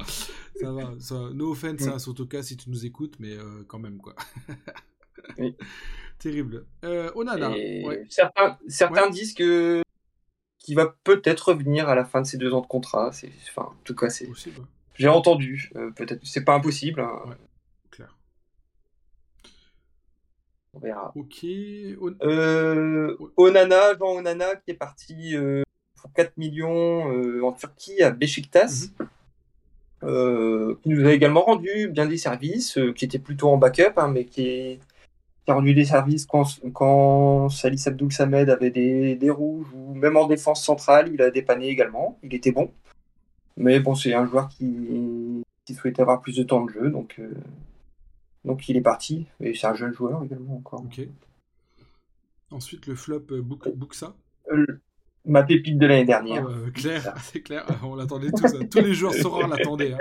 Ça 0.59 0.71
va. 0.71 0.93
Ça... 0.97 1.29
No 1.35 1.51
offense 1.51 1.81
Mm. 1.81 1.89
à 1.89 1.99
Sotoka 1.99 2.41
si 2.41 2.57
tu 2.57 2.71
nous 2.71 2.83
écoutes, 2.83 3.13
mais 3.19 3.33
euh, 3.37 3.63
quand 3.67 3.77
même, 3.77 3.99
quoi. 3.99 4.15
Oui. 5.37 5.55
Terrible. 6.17 6.65
Euh, 6.83 7.11
Onana. 7.13 7.51
Ouais. 7.51 8.05
certains, 8.09 9.09
disent 9.11 9.35
que 9.35 9.83
qu'il 10.57 10.75
va 10.75 10.95
peut-être 11.03 11.49
revenir 11.49 11.89
à 11.89 11.93
la 11.93 12.05
fin 12.05 12.21
de 12.21 12.25
ses 12.25 12.37
deux 12.39 12.53
ans 12.53 12.61
de 12.61 12.65
contrat. 12.67 13.11
C'est, 13.11 13.29
enfin, 13.49 13.69
en 13.69 13.75
tout 13.83 13.93
cas, 13.93 14.09
c'est, 14.09 14.25
Possible. 14.25 14.61
J'ai 14.97 15.07
entendu. 15.07 15.69
Euh, 15.75 15.91
peut-être, 15.91 16.25
c'est 16.25 16.43
pas 16.43 16.53
impossible. 16.55 17.01
hein. 17.01 17.11
Ouais. 17.27 17.35
clair. 17.91 18.15
On 20.73 20.79
verra. 20.79 21.11
Ok. 21.15 21.45
On- 22.01 22.15
Euh, 22.27 23.15
Onana, 23.37 23.97
Jean 23.99 24.17
Onana, 24.17 24.55
qui 24.55 24.71
est 24.71 24.75
parti 24.75 25.35
euh, 25.35 25.63
pour 26.01 26.11
4 26.13 26.37
millions 26.37 27.43
en 27.43 27.51
Turquie 27.53 28.01
à 28.03 28.11
Beşiktaş, 28.11 28.89
euh, 30.03 30.75
qui 30.83 30.89
nous 30.89 31.05
a 31.07 31.11
également 31.11 31.41
rendu 31.41 31.89
bien 31.89 32.05
des 32.05 32.17
services, 32.17 32.77
qui 32.95 33.05
était 33.05 33.19
plutôt 33.19 33.49
en 33.49 33.57
backup, 33.57 33.93
hein, 33.97 34.09
mais 34.09 34.25
qui, 34.25 34.47
est- 34.47 34.79
qui 35.45 35.51
a 35.51 35.55
rendu 35.55 35.73
des 35.73 35.85
services 35.85 36.25
quand, 36.25 36.43
quand 36.73 37.49
Salis 37.49 37.83
Abdoul 37.87 38.11
Samed 38.11 38.49
avait 38.49 38.69
des, 38.69 39.15
des 39.15 39.29
rouges, 39.29 39.67
ou 39.73 39.95
même 39.95 40.17
en 40.17 40.27
défense 40.27 40.63
centrale, 40.63 41.09
il 41.13 41.21
a 41.21 41.31
dépanné 41.31 41.67
également. 41.69 42.19
Il 42.23 42.33
était 42.35 42.51
bon. 42.51 42.71
Mais 43.57 43.79
bon, 43.79 43.95
c'est 43.95 44.13
un 44.13 44.25
joueur 44.25 44.47
qui, 44.49 45.43
qui 45.65 45.73
souhaitait 45.73 46.01
avoir 46.01 46.21
plus 46.21 46.35
de 46.37 46.43
temps 46.43 46.63
de 46.65 46.71
jeu, 46.71 46.89
donc, 46.89 47.15
euh, 47.19 47.33
Donc 48.45 48.69
il 48.69 48.77
est 48.77 48.81
parti. 48.81 49.25
Et 49.39 49.53
c'est 49.55 49.67
un 49.67 49.73
jeune 49.75 49.93
joueur 49.93 50.23
également 50.23 50.55
encore. 50.57 50.81
Ok. 50.85 51.01
Ensuite, 52.51 52.87
le 52.87 52.95
flop 52.95 53.23
euh, 53.31 53.41
Bouk- 53.41 53.73
Bouksa. 53.75 54.15
Euh, 54.51 54.65
ma 55.25 55.43
pépite 55.43 55.77
de 55.77 55.85
l'année 55.87 56.05
dernière. 56.05 56.45
bah, 56.45 56.53
clair, 56.73 57.13
c'est 57.23 57.41
clair. 57.41 57.65
On 57.83 57.95
l'attendait 57.95 58.31
tous. 58.31 58.45
hein. 58.55 58.65
Tous 58.71 58.79
les 58.79 58.93
joueurs 58.93 59.13
Sora 59.21 59.47
l'attendent. 59.47 59.81
Hein. 59.81 59.97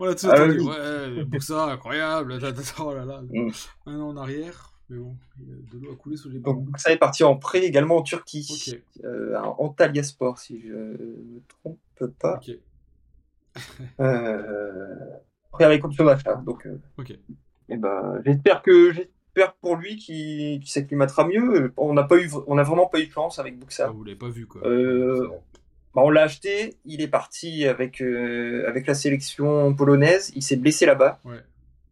On 0.00 0.04
l'a 0.06 0.14
tous 0.14 0.26
Ah 0.28 0.32
attendu. 0.34 0.60
Ouais, 0.60 1.24
Bouksa, 1.24 1.66
incroyable. 1.72 2.38
Oh 2.80 2.92
là 2.94 3.04
là. 3.04 3.22
Mm. 3.30 3.50
Un 3.86 4.00
an 4.00 4.08
en 4.08 4.16
arrière. 4.16 4.72
Mais 4.88 4.98
bon, 4.98 5.16
il 5.40 5.48
y 5.48 5.52
a 5.52 5.56
de 5.78 5.84
l'eau 5.84 5.92
a 5.92 5.96
coulé 5.96 6.16
sous 6.16 6.28
les 6.30 6.38
Donc 6.38 6.64
ponts. 6.64 6.72
ça 6.78 6.92
est 6.92 6.96
parti 6.96 7.24
en 7.24 7.36
prêt 7.36 7.64
également 7.64 7.96
en 7.96 8.02
Turquie. 8.02 8.74
Euh, 9.04 9.34
à 9.36 9.48
Antalya 9.60 10.02
Sport, 10.04 10.38
si 10.38 10.60
je 10.62 10.72
me 10.72 11.42
trompe 11.48 11.78
pas. 12.20 12.40
Prêt 15.52 15.64
avec 15.64 15.84
option 15.84 16.04
d'achat. 16.04 16.36
Donc, 16.44 16.66
euh, 16.66 16.78
Ok. 16.98 17.12
eh 17.68 17.76
ben, 17.76 18.20
j'espère 18.24 18.62
que 18.62 18.92
j'espère 18.92 19.54
pour 19.60 19.76
lui 19.76 19.96
qu'il 19.96 20.66
s'acclimatera 20.66 21.26
mieux. 21.26 21.72
On 21.76 21.94
n'a 21.94 22.02
pas 22.04 22.16
eu, 22.18 22.30
on 22.46 22.58
a 22.58 22.62
vraiment 22.62 22.86
pas 22.86 23.00
eu 23.00 23.06
de 23.06 23.12
chance 23.12 23.38
avec 23.38 23.54
Ah, 23.56 23.64
Buxa. 23.64 23.88
vous 23.88 24.04
l'avez 24.04 24.16
pas 24.18 24.28
vu 24.28 24.46
quoi. 24.46 24.62
Euh, 24.66 25.28
Bah, 25.94 26.02
on 26.04 26.10
l'a 26.10 26.22
acheté, 26.24 26.74
il 26.84 27.00
est 27.00 27.08
parti 27.08 27.66
avec 27.66 28.02
euh, 28.02 28.68
avec 28.68 28.86
la 28.86 28.92
sélection 28.94 29.72
polonaise. 29.74 30.30
Il 30.36 30.42
s'est 30.42 30.56
blessé 30.56 30.84
là-bas. 30.84 31.20
Ouais. 31.24 31.40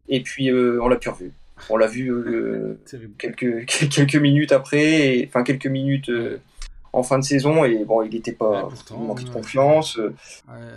Et 0.09 0.21
puis 0.23 0.50
euh, 0.50 0.78
on 0.83 0.88
l'a 0.88 0.97
plus 0.97 1.09
revu. 1.09 1.33
On 1.71 1.78
l'a 1.78 1.87
vu 1.87 2.11
euh, 2.12 2.78
quelques 3.18 3.64
quelques 3.90 4.16
minutes 4.16 4.52
après, 4.52 5.16
et- 5.21 5.26
enfin 5.26 5.42
quelques 5.42 5.68
minutes 5.68 6.11
en 6.94 7.02
fin 7.02 7.18
de 7.18 7.24
saison. 7.24 7.64
Et 7.64 7.84
bon, 7.84 8.02
il 8.02 8.10
n'était 8.12 8.32
pas 8.32 8.64
Ouais, 8.64 8.68
pourtant, 8.70 8.98
il 9.00 9.06
manquait 9.06 9.24
de 9.24 9.30
confiance. 9.30 9.96
Ouais. 9.96 10.12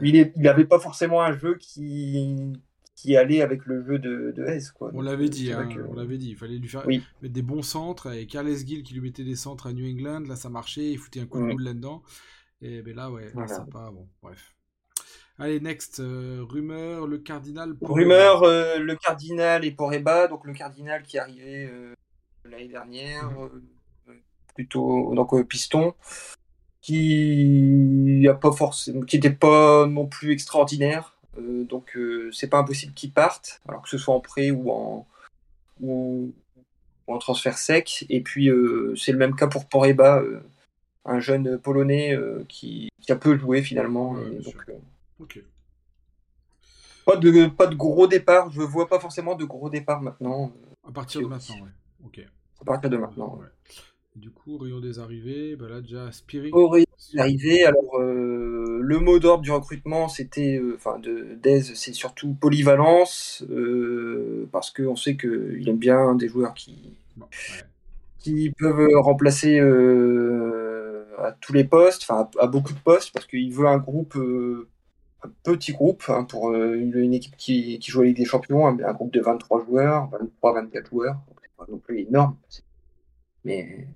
Il 0.02 0.32
n'avait 0.42 0.66
pas 0.66 0.80
forcément 0.80 1.22
un 1.22 1.38
jeu 1.38 1.56
qui 1.60 2.54
qui 2.96 3.16
allait 3.16 3.42
avec 3.44 3.66
le 3.68 3.86
jeu 3.86 4.00
de 4.00 4.34
de 4.36 4.74
quoi. 4.74 4.90
On 4.96 5.02
l'avait 5.02 5.26
euh, 5.26 5.30
dit, 5.30 5.54
hein, 5.54 5.68
que- 5.68 5.82
on 5.88 5.94
l'avait 5.94 6.18
dit. 6.18 6.32
Il 6.32 6.36
fallait 6.36 6.58
lui 6.58 6.68
faire 6.68 6.84
Oui. 6.88 7.04
mettre 7.22 7.34
des 7.34 7.44
bons 7.44 7.62
centres. 7.62 8.12
Et 8.12 8.26
Carles 8.26 8.56
Gill 8.66 8.82
qui 8.82 8.96
lui 8.96 9.02
mettait 9.02 9.24
des 9.24 9.36
centres 9.36 9.68
à 9.68 9.74
New 9.74 9.86
England, 9.88 10.24
là 10.28 10.36
ça 10.36 10.50
marchait. 10.50 10.90
Il 10.92 10.98
foutait 10.98 11.20
un 11.22 11.28
coup 11.28 11.40
de 11.40 11.52
boule 11.52 11.62
là-dedans. 11.64 12.02
Et 12.62 12.82
ben 12.82 12.96
là, 12.96 13.12
ouais, 13.12 13.26
là, 13.26 13.32
Voilà. 13.36 13.48
ça 13.50 13.62
a 13.62 13.66
pas. 13.72 13.92
Bon, 13.92 14.08
bref. 14.24 14.56
Allez, 15.38 15.60
next. 15.60 16.00
euh, 16.00 16.44
rumeur, 16.50 17.06
le 17.06 17.20
cardinal. 17.20 17.76
pour- 17.76 17.96
Rumeur, 17.96 18.42
euh, 18.42 18.80
le 18.80 18.96
Cardinal 18.96 19.64
et 19.64 19.72
Poreba, 19.72 20.28
donc 20.28 20.44
le 20.46 20.54
Cardinal 20.54 21.04
qui 21.04 21.18
est 21.18 21.20
arrivé 21.20 21.70
euh, 21.72 21.94
l'année 22.50 22.68
dernière, 22.68 23.30
Mhm. 23.30 23.62
Plutôt 24.58 25.14
donc 25.14 25.34
euh, 25.36 25.44
piston, 25.44 25.94
qui 26.82 28.26
a 28.28 28.34
pas 28.34 28.52
forcément, 28.52 29.02
qui 29.02 29.18
était 29.18 29.30
pas 29.30 29.86
non 29.86 30.08
plus 30.08 30.32
extraordinaire, 30.32 31.16
euh, 31.38 31.64
donc 31.64 31.96
euh, 31.96 32.32
c'est 32.32 32.48
pas 32.48 32.58
impossible 32.58 32.94
qu'il 32.94 33.12
parte, 33.12 33.62
alors 33.68 33.84
que 33.84 33.90
ce 33.90 34.00
soit 34.00 34.16
en 34.16 34.20
prêt 34.20 34.50
ou 34.50 34.72
en 34.72 35.06
ou, 35.80 36.34
ou 37.08 37.14
en 37.14 37.20
transfert 37.20 37.60
sec. 37.60 38.06
Et 38.10 38.22
puis 38.22 38.50
euh, 38.50 38.96
c'est 38.96 39.12
le 39.12 39.20
même 39.20 39.36
cas 39.36 39.46
pour 39.46 39.66
Poreba, 39.68 40.24
un 41.06 41.20
jeune 41.20 41.60
polonais 41.60 42.18
qui, 42.50 42.90
qui 43.00 43.12
a 43.12 43.16
peu 43.16 43.38
joué 43.38 43.62
finalement. 43.62 44.14
Ouais, 44.14 44.40
donc, 44.40 44.56
pas 47.06 47.16
de, 47.16 47.48
pas 47.48 47.68
de 47.68 47.76
gros 47.76 48.08
départ, 48.08 48.50
je 48.52 48.62
vois 48.62 48.88
pas 48.88 49.00
forcément 49.00 49.36
de 49.36 49.46
gros 49.46 49.70
départ 49.70 50.02
maintenant, 50.02 50.52
À 50.88 50.92
partir 50.92 51.22
de 51.22 51.28
maintenant, 51.28 51.56
ouais. 51.56 51.72
Ok. 52.06 52.26
à 52.60 52.66
partir 52.66 52.90
de 52.90 52.98
maintenant. 52.98 53.38
Ouais. 53.40 53.48
Du 54.18 54.32
coup, 54.32 54.58
rayon 54.58 54.80
des 54.80 54.98
arrivées, 54.98 55.56
bah 55.56 55.68
là 55.70 55.80
déjà 55.80 56.12
Spirit. 56.12 56.50
Aurait 56.52 56.86
arrivé, 57.18 57.64
alors 57.66 58.00
euh, 58.00 58.80
le 58.82 59.00
mot 59.00 59.20
d'ordre 59.20 59.44
du 59.44 59.52
recrutement, 59.52 60.10
c'était, 60.10 60.58
euh, 60.58 60.74
enfin 60.76 60.98
de 60.98 61.38
Dez, 61.42 61.62
c'est 61.62 61.94
surtout 61.94 62.34
polyvalence, 62.34 63.44
euh, 63.52 64.50
parce 64.52 64.72
qu'on 64.72 64.96
sait 64.96 65.16
qu'il 65.18 65.70
aime 65.70 65.78
bien 65.78 66.16
des 66.16 66.30
joueurs 66.30 66.56
qui, 66.56 66.98
Bon, 67.16 67.26
ouais. 67.26 67.64
qui 68.18 68.50
peuvent 68.58 68.88
remplacer 68.96 69.60
euh, 69.60 71.06
à 71.20 71.32
tous 71.34 71.54
les 71.54 71.64
postes, 71.64 72.02
enfin 72.04 72.28
à, 72.40 72.46
à 72.46 72.48
beaucoup 72.48 72.74
de 72.74 72.80
postes, 72.80 73.14
parce 73.14 73.28
qu'il 73.28 73.54
veut 73.54 73.68
un 73.68 73.78
groupe, 73.78 74.16
un 75.24 75.30
petit 75.44 75.74
groupe, 75.74 76.04
hein, 76.10 76.24
pour 76.24 76.50
euh, 76.52 76.74
une, 76.76 77.14
équipe 77.14 77.36
qui, 77.38 77.78
qui 77.80 77.92
joue 77.92 78.02
à 78.02 78.06
Ligue 78.06 78.18
des 78.18 78.26
Champions, 78.26 78.68
un, 78.68 78.80
un 78.84 78.94
groupe 78.94 79.14
de 79.14 79.22
23 79.22 79.64
joueurs, 79.66 80.10
23-24 80.44 80.90
joueurs, 80.90 81.16
donc 81.28 81.38
c'est 81.42 81.56
pas 81.56 81.66
non 81.72 81.78
plus 81.78 82.02
énorme, 82.02 82.36
mais... 83.44 83.88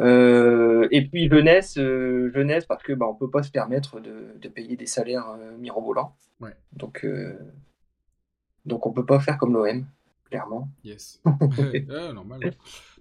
Euh, 0.00 0.86
et 0.90 1.06
puis 1.06 1.28
jeunesse, 1.28 1.76
euh, 1.78 2.30
jeunesse 2.32 2.64
parce 2.66 2.82
que 2.82 2.92
bah, 2.92 3.06
on 3.08 3.14
peut 3.14 3.30
pas 3.30 3.42
se 3.42 3.50
permettre 3.50 4.00
de, 4.00 4.32
de 4.40 4.48
payer 4.48 4.76
des 4.76 4.86
salaires 4.86 5.28
euh, 5.38 5.56
mirobolants. 5.56 6.14
Ouais. 6.40 6.54
Donc, 6.72 7.04
donc 8.64 8.86
on 8.86 8.92
peut 8.92 9.06
pas 9.06 9.20
faire 9.20 9.38
comme 9.38 9.52
l'OM, 9.54 9.86
clairement. 10.30 10.68
Yes. 10.84 11.20
ouais, 11.58 11.86
normal. 12.12 12.40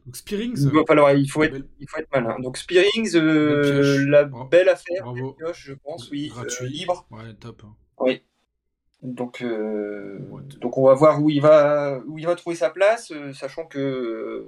Donc 0.05 0.15
Spearings. 0.15 0.57
Il 0.57 0.69
va 0.71 0.85
falloir, 0.87 1.11
il 1.13 1.29
faut 1.29 1.43
être, 1.43 1.51
belle- 1.51 1.67
il 1.79 1.87
faut 1.89 1.99
être 1.99 2.09
malin. 2.13 2.39
Donc 2.39 2.57
Spearings, 2.57 3.15
euh, 3.15 4.05
la 4.07 4.23
belle 4.49 4.69
affaire, 4.69 5.03
Bravo. 5.03 5.33
pioche, 5.33 5.65
je 5.67 5.73
pense, 5.73 6.09
oui, 6.09 6.29
Gratuit. 6.29 6.65
euh, 6.65 6.69
libre. 6.69 7.05
Ouais, 7.11 7.33
top. 7.39 7.63
hein. 7.65 7.75
Oui. 7.99 8.21
Donc, 9.03 9.41
euh, 9.43 10.17
Ouais. 10.31 10.41
donc 10.61 10.77
on 10.77 10.85
va 10.87 10.93
voir 10.95 11.21
où 11.21 11.29
il 11.29 11.41
va, 11.41 11.99
où 12.07 12.17
il 12.17 12.25
va 12.25 12.35
trouver 12.35 12.55
sa 12.55 12.69
place, 12.69 13.13
sachant 13.33 13.65
que 13.65 14.47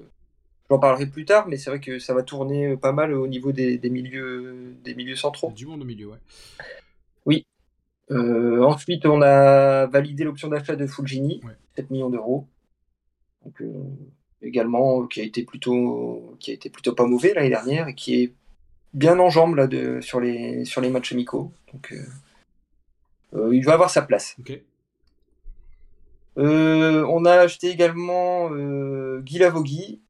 j'en 0.70 0.80
parlerai 0.80 1.08
plus 1.08 1.26
tard, 1.26 1.48
mais 1.48 1.58
c'est 1.58 1.70
vrai 1.70 1.80
que 1.80 2.00
ça 2.00 2.14
va 2.14 2.24
tourner 2.24 2.78
pas 2.78 2.92
mal 2.92 3.14
au 3.14 3.28
niveau 3.28 3.52
des, 3.52 3.78
des 3.78 3.90
milieux, 3.90 4.76
des 4.84 4.96
milieux 4.96 5.16
centraux. 5.16 5.52
Du 5.52 5.66
monde 5.66 5.82
au 5.82 5.86
milieu, 5.86 6.08
ouais. 6.08 6.18
Euh, 8.12 8.64
ensuite, 8.64 9.06
on 9.06 9.22
a 9.22 9.86
validé 9.88 10.24
l'option 10.24 10.48
d'achat 10.48 10.76
de 10.76 10.88
Fulgini, 10.88 11.42
Ouais. 11.44 11.54
7 11.76 11.92
millions 11.92 12.10
d'euros. 12.10 12.48
Donc, 13.46 13.62
euh, 13.62 13.72
également, 14.42 15.04
euh, 15.04 15.08
qui 15.08 15.22
a 15.22 15.24
été 15.24 15.44
plutôt, 15.44 16.36
qui 16.40 16.52
a 16.52 16.54
été 16.54 16.70
plutôt 16.70 16.94
pas 16.94 17.06
mauvais 17.06 17.34
l'année 17.34 17.50
dernière 17.50 17.88
et 17.88 17.96
qui 17.96 18.24
est 18.24 18.34
bien 18.94 19.20
en 19.20 19.30
jambes 19.30 19.56
là 19.56 19.68
de, 19.68 20.02
sur 20.02 20.20
les, 20.20 20.66
sur 20.66 20.82
les 20.82 20.90
matchs 20.90 21.12
amicaux. 21.12 21.52
Donc, 21.72 21.94
euh, 21.94 22.04
euh, 23.36 23.56
il 23.56 23.64
va 23.64 23.74
avoir 23.74 23.92
sa 23.92 24.02
place. 24.02 24.36
Euh, 26.38 27.06
on 27.08 27.26
a 27.26 27.34
acheté 27.34 27.70
également 27.70 28.50
euh, 28.52 29.20
Guy 29.22 29.38
Lavogui, 29.38 30.02
euh, 30.02 30.09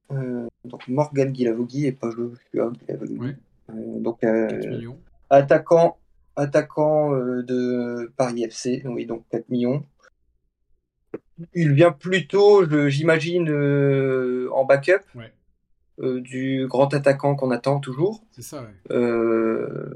donc 0.66 0.88
Morgan 0.88 1.32
Guy 1.32 1.46
Lavogui 1.46 1.86
et 1.86 1.92
pas 1.92 2.10
Joshua 2.12 2.72
Guy 2.72 2.86
Lavogui. 2.88 3.18
Ouais. 3.20 3.36
Euh, 3.72 4.00
donc, 4.00 4.24
euh, 4.24 4.48
4 4.48 4.68
millions. 4.68 5.00
attaquant, 5.30 5.98
attaquant 6.36 7.14
euh, 7.14 7.44
de 7.44 8.12
Paris 8.18 8.44
FC, 8.44 8.82
oui, 8.86 9.06
donc 9.06 9.24
4 9.32 9.50
millions. 9.50 9.84
Il 11.54 11.74
vient 11.74 11.92
plutôt, 11.92 12.66
j'imagine, 12.90 13.50
euh, 13.50 14.50
en 14.52 14.66
backup 14.66 15.02
Ouais. 15.16 15.32
euh, 16.02 16.20
du 16.20 16.66
grand 16.68 16.94
attaquant 16.94 17.36
qu'on 17.36 17.52
attend 17.52 17.80
toujours. 17.80 18.24
C'est 18.32 18.42
ça, 18.42 18.62
ouais. 18.62 18.68
Euh, 18.96 19.90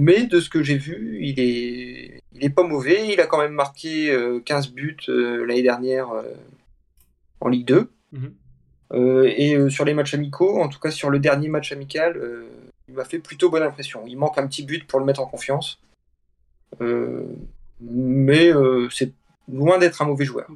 mais 0.00 0.26
de 0.26 0.40
ce 0.40 0.50
que 0.50 0.62
j'ai 0.62 0.76
vu, 0.76 1.18
il 1.20 1.40
est, 1.40 2.20
il 2.34 2.44
est 2.44 2.50
pas 2.50 2.64
mauvais. 2.64 3.08
Il 3.12 3.20
a 3.20 3.26
quand 3.26 3.38
même 3.38 3.52
marqué 3.54 4.10
euh, 4.10 4.40
15 4.40 4.72
buts 4.72 4.96
euh, 5.08 5.44
l'année 5.46 5.62
dernière 5.62 6.10
euh, 6.10 6.22
en 7.40 7.48
Ligue 7.48 7.66
2. 7.66 7.90
Mhm. 8.12 8.24
Euh, 8.24 8.28
et 8.92 9.54
euh, 9.54 9.68
sur 9.68 9.84
les 9.84 9.94
matchs 9.94 10.14
amicaux, 10.14 10.60
en 10.62 10.68
tout 10.68 10.80
cas 10.80 10.90
sur 10.90 11.10
le 11.10 11.18
dernier 11.18 11.48
match 11.48 11.72
amical, 11.72 12.16
euh, 12.16 12.48
il 12.88 12.94
m'a 12.94 13.04
fait 13.04 13.18
plutôt 13.18 13.50
bonne 13.50 13.62
impression. 13.62 14.04
Il 14.06 14.16
manque 14.16 14.38
un 14.38 14.46
petit 14.46 14.64
but 14.64 14.86
pour 14.86 14.98
le 14.98 15.04
mettre 15.04 15.20
en 15.20 15.26
confiance. 15.26 15.80
Euh, 16.80 17.26
mais 17.80 18.52
euh, 18.52 18.88
c'est 18.90 19.12
loin 19.48 19.78
d'être 19.78 20.02
un 20.02 20.06
mauvais 20.06 20.24
joueur. 20.24 20.48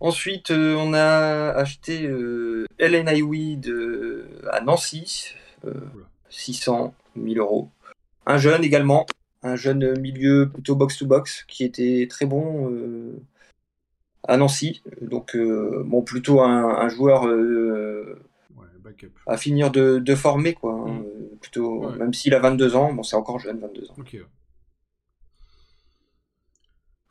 Ensuite, 0.00 0.50
euh, 0.50 0.76
on 0.76 0.94
a 0.94 1.50
acheté 1.52 2.06
euh, 2.06 2.66
Ellen 2.78 3.08
à 3.08 4.60
Nancy, 4.60 5.34
euh, 5.64 5.72
Oula. 5.94 6.04
600 6.30 6.94
000 7.16 7.34
euros. 7.36 7.70
Un 8.26 8.38
jeune 8.38 8.62
également, 8.62 9.06
un 9.42 9.56
jeune 9.56 9.98
milieu 9.98 10.50
plutôt 10.52 10.76
box-to-box 10.76 11.44
qui 11.48 11.64
était 11.64 12.06
très 12.08 12.26
bon 12.26 12.70
euh, 12.70 13.18
à 14.28 14.36
Nancy. 14.36 14.82
Donc, 15.00 15.34
euh, 15.34 15.82
bon, 15.84 16.02
plutôt 16.02 16.40
un, 16.42 16.68
un 16.68 16.88
joueur 16.88 17.26
euh, 17.26 18.22
Ouais, 18.56 18.92
à 19.26 19.36
finir 19.36 19.70
de, 19.70 19.98
de 19.98 20.14
former, 20.14 20.54
quoi. 20.54 20.72
hein. 20.74 20.92
Mm. 20.92 21.02
Euh, 21.04 21.36
plutôt, 21.40 21.86
Ouais. 21.86 21.96
même 21.96 22.12
s'il 22.14 22.34
a 22.34 22.38
22 22.38 22.76
ans, 22.76 22.92
bon, 22.92 23.02
c'est 23.02 23.16
encore 23.16 23.38
jeune, 23.40 23.58
22 23.58 23.90
ans. 23.90 23.94
Ok. 23.98 24.10
ouais. 24.12 24.22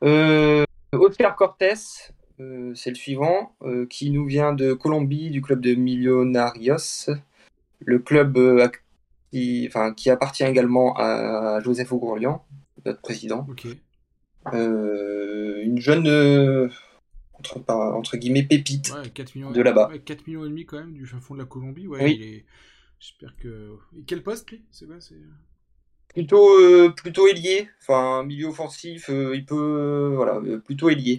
Euh, 0.04 0.64
Oscar 0.92 1.34
Cortés, 1.36 1.74
euh, 2.40 2.72
c'est 2.74 2.90
le 2.90 2.96
suivant, 2.96 3.54
euh, 3.62 3.84
qui 3.86 4.10
nous 4.10 4.26
vient 4.26 4.52
de 4.52 4.72
Colombie, 4.72 5.30
du 5.30 5.42
club 5.42 5.60
de 5.60 5.74
Millonarios, 5.74 7.10
le 7.80 7.98
club 7.98 8.38
qui, 9.32 9.64
enfin, 9.68 9.92
qui 9.92 10.08
appartient 10.10 10.44
également 10.44 10.94
à 10.96 11.60
Joseph 11.64 11.92
Ogourlian, 11.92 12.44
notre 12.86 13.00
président. 13.00 13.46
Ok. 13.50 13.66
Euh, 14.54 15.60
une 15.64 15.78
jeune, 15.80 16.70
entre, 17.38 17.62
entre 17.70 18.16
guillemets, 18.16 18.42
pépite. 18.42 18.92
Ouais, 18.94 19.08
4 19.10 19.34
millions. 19.34 19.50
De 19.50 19.60
là-bas. 19.62 19.88
Ouais, 19.90 19.98
4 20.00 20.26
millions 20.26 20.44
et 20.44 20.48
demi 20.48 20.64
quand 20.66 20.78
même 20.78 20.92
du 20.92 21.06
fin 21.06 21.20
fond 21.20 21.34
de 21.34 21.40
la 21.40 21.44
Colombie. 21.46 21.86
Ouais, 21.86 22.02
Oui. 22.04 22.20
est. 22.22 22.44
J'espère 23.00 23.36
que. 23.36 23.76
Et 23.96 24.02
quel 24.06 24.22
poste 24.22 24.50
lui? 24.50 24.62
C'est 24.72 24.86
quoi 24.86 24.96
c'est... 25.00 25.14
Plutôt, 26.14 26.58
euh, 26.58 26.88
plutôt 26.88 27.28
ailier, 27.28 27.68
enfin 27.82 28.24
milieu 28.24 28.46
offensif, 28.46 29.08
euh, 29.10 29.36
il 29.36 29.44
peut, 29.44 29.54
euh, 29.54 30.16
voilà, 30.16 30.36
euh, 30.36 30.58
plutôt 30.58 30.88
ailier, 30.88 31.18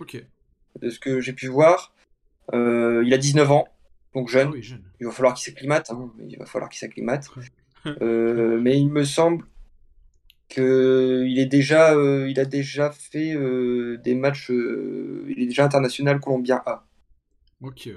de 0.81 0.89
ce 0.89 0.99
que 0.99 1.21
j'ai 1.21 1.31
pu 1.31 1.47
voir. 1.47 1.93
Euh, 2.53 3.03
il 3.05 3.13
a 3.13 3.17
19 3.17 3.49
ans, 3.51 3.67
donc 4.15 4.27
Ah 4.29 4.31
jeune. 4.33 4.49
oui, 4.49 4.63
jeune. 4.63 4.81
Il 4.99 5.05
va 5.05 5.11
falloir 5.13 5.35
qu'il 5.35 5.45
s'acclimate, 5.45 5.89
hein, 5.91 6.11
il 6.27 6.37
va 6.37 6.45
falloir 6.45 6.69
qu'il 6.69 6.79
s'acclimate. 6.79 7.29
Mais 7.85 8.77
il 8.79 8.89
me 8.89 9.03
semble 9.05 9.45
que 10.49 11.25
il 11.27 11.39
est 11.39 11.45
déjà, 11.45 11.95
euh, 11.95 12.27
il 12.29 12.39
a 12.39 12.45
déjà 12.45 12.91
fait 12.91 13.33
euh, 13.35 13.97
des 13.97 14.15
matchs, 14.15 14.51
euh, 14.51 15.25
il 15.29 15.43
est 15.43 15.45
déjà 15.45 15.65
international 15.65 16.19
colombien 16.19 16.61
A. 16.65 16.85
Ok. 17.61 17.89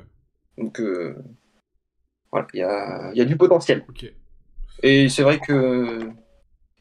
Donc 0.59 0.81
euh, 0.81 1.17
voilà, 2.31 2.47
il 2.55 2.59
y 2.59 2.63
a, 2.63 3.11
il 3.13 3.19
y 3.19 3.23
a 3.23 3.25
du 3.25 3.37
potentiel. 3.37 3.85
Ok. 3.89 4.13
Et 4.83 5.09
c'est 5.09 5.23
vrai 5.23 5.39
que 5.39 6.11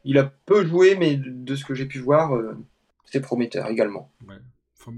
il 0.04 0.18
a 0.18 0.24
peu 0.24 0.66
joué, 0.66 0.96
mais 0.96 1.16
de 1.16 1.30
de 1.30 1.56
ce 1.56 1.66
que 1.66 1.74
j'ai 1.74 1.86
pu 1.86 2.00
voir, 2.00 2.36
euh, 2.36 2.58
c'est 3.06 3.22
prometteur 3.22 3.68
également. 3.68 4.12
Ouais. 4.28 4.36
Enfin, 4.80 4.94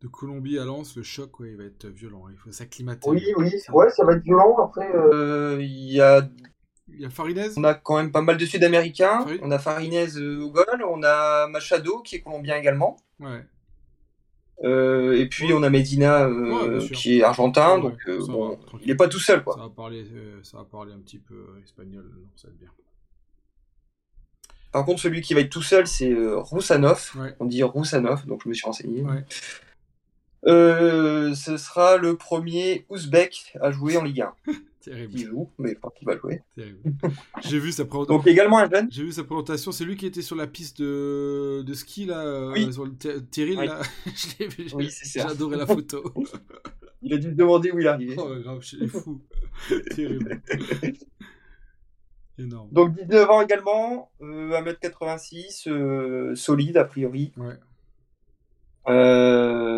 de 0.00 0.08
Colombie 0.08 0.58
à 0.58 0.64
Lens, 0.64 0.96
le 0.96 1.02
choc, 1.02 1.38
ouais, 1.40 1.50
il 1.50 1.56
va 1.56 1.64
être 1.64 1.86
violent. 1.86 2.24
Il 2.30 2.36
faut 2.36 2.50
s'acclimater. 2.50 3.08
oui, 3.10 3.22
ouais, 3.36 3.90
ça 3.90 4.04
va 4.04 4.14
être 4.14 4.22
violent. 4.22 4.56
Après, 4.58 4.90
euh, 4.94 5.58
il 5.60 5.92
y 5.92 6.00
a, 6.00 6.28
Il 6.94 7.00
y 7.00 7.04
a 7.06 7.10
Farinez 7.10 7.50
on 7.56 7.64
a 7.64 7.74
quand 7.74 7.96
même 7.96 8.12
pas 8.12 8.20
mal 8.20 8.36
de 8.36 8.44
Sud-Américains. 8.44 9.24
Oui. 9.26 9.38
On 9.42 9.50
a 9.50 9.58
Farinez 9.58 10.16
euh, 10.16 10.42
au 10.42 10.50
goal, 10.50 10.84
on 10.88 11.02
a 11.02 11.46
Machado 11.48 12.02
qui 12.02 12.16
est 12.16 12.20
colombien 12.20 12.56
également. 12.56 12.96
Ouais. 13.18 13.44
Euh, 14.62 15.18
et 15.18 15.26
puis 15.26 15.52
on 15.54 15.62
a 15.62 15.70
Medina 15.70 16.26
euh, 16.26 16.80
Ouais, 16.80 16.88
qui 16.90 17.18
est 17.18 17.22
argentin, 17.22 17.78
donc 17.78 17.96
euh, 18.08 18.26
bon, 18.26 18.50
va, 18.50 18.56
il 18.82 18.90
est 18.90 18.94
pas 18.94 19.08
tout 19.08 19.18
seul 19.18 19.42
quoi. 19.42 19.54
Ça 19.54 19.60
va 19.60 19.70
parler, 19.70 20.04
ça 20.42 20.58
va 20.58 20.64
parler 20.64 20.92
un 20.92 20.98
petit 20.98 21.18
peu 21.18 21.58
espagnol, 21.64 22.04
ça 22.36 22.48
va 22.48 22.54
être 22.54 22.60
bien. 22.60 22.68
Par 24.70 24.84
contre, 24.84 25.00
celui 25.00 25.22
qui 25.22 25.34
va 25.34 25.40
être 25.40 25.50
tout 25.50 25.62
seul, 25.62 25.86
c'est 25.86 26.14
Roussanov. 26.14 27.12
Ouais. 27.16 27.34
On 27.40 27.46
dit 27.46 27.62
Roussanov, 27.62 28.26
donc 28.26 28.42
je 28.44 28.48
me 28.48 28.54
suis 28.54 28.66
renseigné. 28.66 29.02
Ouais. 29.02 29.24
Ce 30.44 31.56
sera 31.56 31.96
le 31.96 32.16
premier 32.16 32.84
Ouzbek 32.88 33.56
à 33.60 33.72
jouer 33.72 33.96
en 33.96 34.04
Ligue 34.04 34.20
1. 34.20 34.34
Terrible, 34.82 35.12
Il 35.14 35.26
joue, 35.26 35.50
mais 35.58 35.74
pense 35.74 35.92
qu'il 35.94 36.06
va 36.06 36.16
jouer. 36.16 36.42
terrible. 36.56 36.78
J'ai 37.42 37.58
vu 37.58 37.70
sa 37.70 37.84
présentation. 37.84 38.16
Donc 38.16 38.26
également 38.26 38.58
un 38.58 38.70
jeune. 38.70 38.88
J'ai 38.90 39.02
vu 39.04 39.12
sa 39.12 39.24
présentation, 39.24 39.72
c'est 39.72 39.84
lui 39.84 39.96
qui 39.96 40.06
était 40.06 40.22
sur 40.22 40.36
la 40.36 40.46
piste 40.46 40.80
de, 40.80 41.62
de 41.66 41.74
ski 41.74 42.06
là, 42.06 42.18
euh, 42.24 42.52
Oui. 42.52 42.72
sur 42.72 42.84
le 42.86 42.92
ter- 42.94 43.20
terril 43.30 43.58
Oui. 43.58 43.66
là. 43.66 43.80
Je 44.14 44.26
l'ai 44.38 44.46
vu, 44.48 44.68
j'ai 44.68 44.76
Oui, 44.76 44.90
adoré 45.20 45.56
la 45.58 45.66
photo. 45.66 46.02
Il 47.02 47.12
a 47.14 47.16
dû 47.18 47.28
se 47.30 47.34
demander 47.34 47.70
où 47.72 47.78
il 47.78 47.88
arrivait. 47.88 48.14
oh 48.18 48.28
grave, 48.42 48.58
je 48.60 48.76
suis 48.76 48.86
fou. 48.88 49.20
Terrible. 49.94 50.40
Énorme. 52.38 52.68
Donc 52.72 52.94
19 52.94 53.30
ans 53.30 53.40
également, 53.42 54.10
euh, 54.22 54.50
1m86, 54.50 55.66
euh, 55.68 56.34
solide 56.34 56.76
a 56.78 56.84
priori. 56.84 57.32
Ouais. 57.38 57.54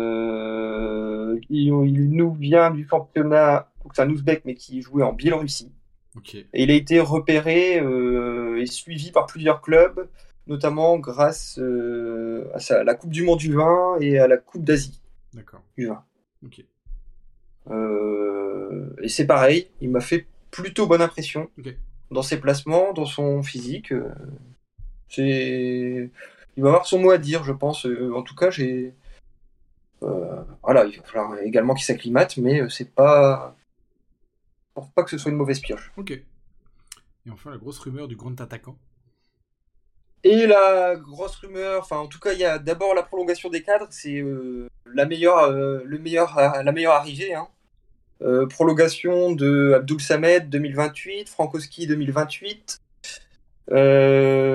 Euh, 0.03 1.39
il, 1.49 1.67
il 1.87 2.09
nous 2.11 2.33
vient 2.33 2.71
du 2.71 2.87
championnat, 2.87 3.69
donc 3.83 3.93
c'est 3.95 4.01
un 4.01 4.09
Ouzbek 4.09 4.43
mais 4.45 4.55
qui 4.55 4.81
jouait 4.81 5.03
en 5.03 5.13
Biélorussie. 5.13 5.71
Et 6.53 6.63
il 6.63 6.69
a 6.71 6.75
été 6.75 6.99
repéré 6.99 7.79
euh, 7.79 8.61
et 8.61 8.65
suivi 8.67 9.11
par 9.11 9.25
plusieurs 9.25 9.61
clubs, 9.61 10.07
notamment 10.45 10.99
grâce 10.99 11.57
euh, 11.59 12.47
à 12.53 12.59
sa- 12.59 12.83
la 12.83 12.93
Coupe 12.93 13.09
du 13.09 13.23
Monde 13.23 13.39
du 13.39 13.53
vin 13.53 13.97
et 13.99 14.19
à 14.19 14.27
la 14.27 14.37
Coupe 14.37 14.63
d'Asie 14.63 15.01
D'accord. 15.33 15.61
du 15.75 15.87
vin. 15.87 16.03
Ok. 16.45 16.63
Euh, 17.71 18.89
et 19.01 19.07
c'est 19.09 19.25
pareil, 19.25 19.69
il 19.81 19.89
m'a 19.89 20.01
fait 20.01 20.27
plutôt 20.51 20.85
bonne 20.85 21.01
impression 21.01 21.49
dans 22.11 22.21
ses 22.21 22.39
placements, 22.39 22.93
dans 22.93 23.05
son 23.05 23.41
physique. 23.41 23.91
euh, 23.91 24.09
c'est, 25.09 26.11
il 26.57 26.63
va 26.63 26.69
avoir 26.69 26.85
son 26.85 26.99
mot 26.99 27.11
à 27.11 27.17
dire, 27.17 27.43
je 27.43 27.53
pense. 27.53 27.87
En 28.13 28.21
tout 28.21 28.35
cas, 28.35 28.51
j'ai, 28.51 28.93
voilà, 30.01 30.85
il 30.85 30.97
va 30.97 31.03
falloir 31.05 31.39
également 31.39 31.73
qu'il 31.73 31.85
s'acclimate, 31.85 32.37
mais 32.37 32.69
c'est 32.69 32.91
pas, 32.93 33.55
pense 34.73 34.91
pas 34.91 35.03
que 35.03 35.09
ce 35.09 35.17
soit 35.17 35.31
une 35.31 35.37
mauvaise 35.37 35.59
pioche. 35.59 35.91
Ok. 35.97 36.11
Et 36.11 37.29
enfin 37.31 37.51
la 37.51 37.57
grosse 37.57 37.79
rumeur 37.79 38.07
du 38.07 38.15
grand 38.15 38.39
attaquant. 38.41 38.77
Et 40.23 40.47
la 40.47 40.95
grosse 40.95 41.35
rumeur, 41.35 41.81
enfin 41.81 41.97
en 41.97 42.07
tout 42.07 42.19
cas, 42.19 42.33
il 42.33 42.39
y 42.39 42.45
a 42.45 42.57
d'abord 42.57 42.93
la 42.93 43.03
prolongation 43.03 43.49
des 43.49 43.61
cadres, 43.61 43.87
c'est 43.89 44.19
euh, 44.19 44.69
la 44.85 45.05
meilleure, 45.05 45.39
euh, 45.39 45.81
le 45.85 45.99
meilleur, 45.99 46.35
la 46.37 46.71
meilleure 46.71 46.93
arrivée. 46.93 47.33
Hein. 47.33 47.47
Euh, 48.21 48.47
prolongation 48.47 49.33
de 49.33 49.73
Abdul 49.75 49.99
Samed 49.99 50.49
2028, 50.49 51.27
Frankowski 51.27 51.87
2028. 51.87 52.79
Euh, 53.71 54.53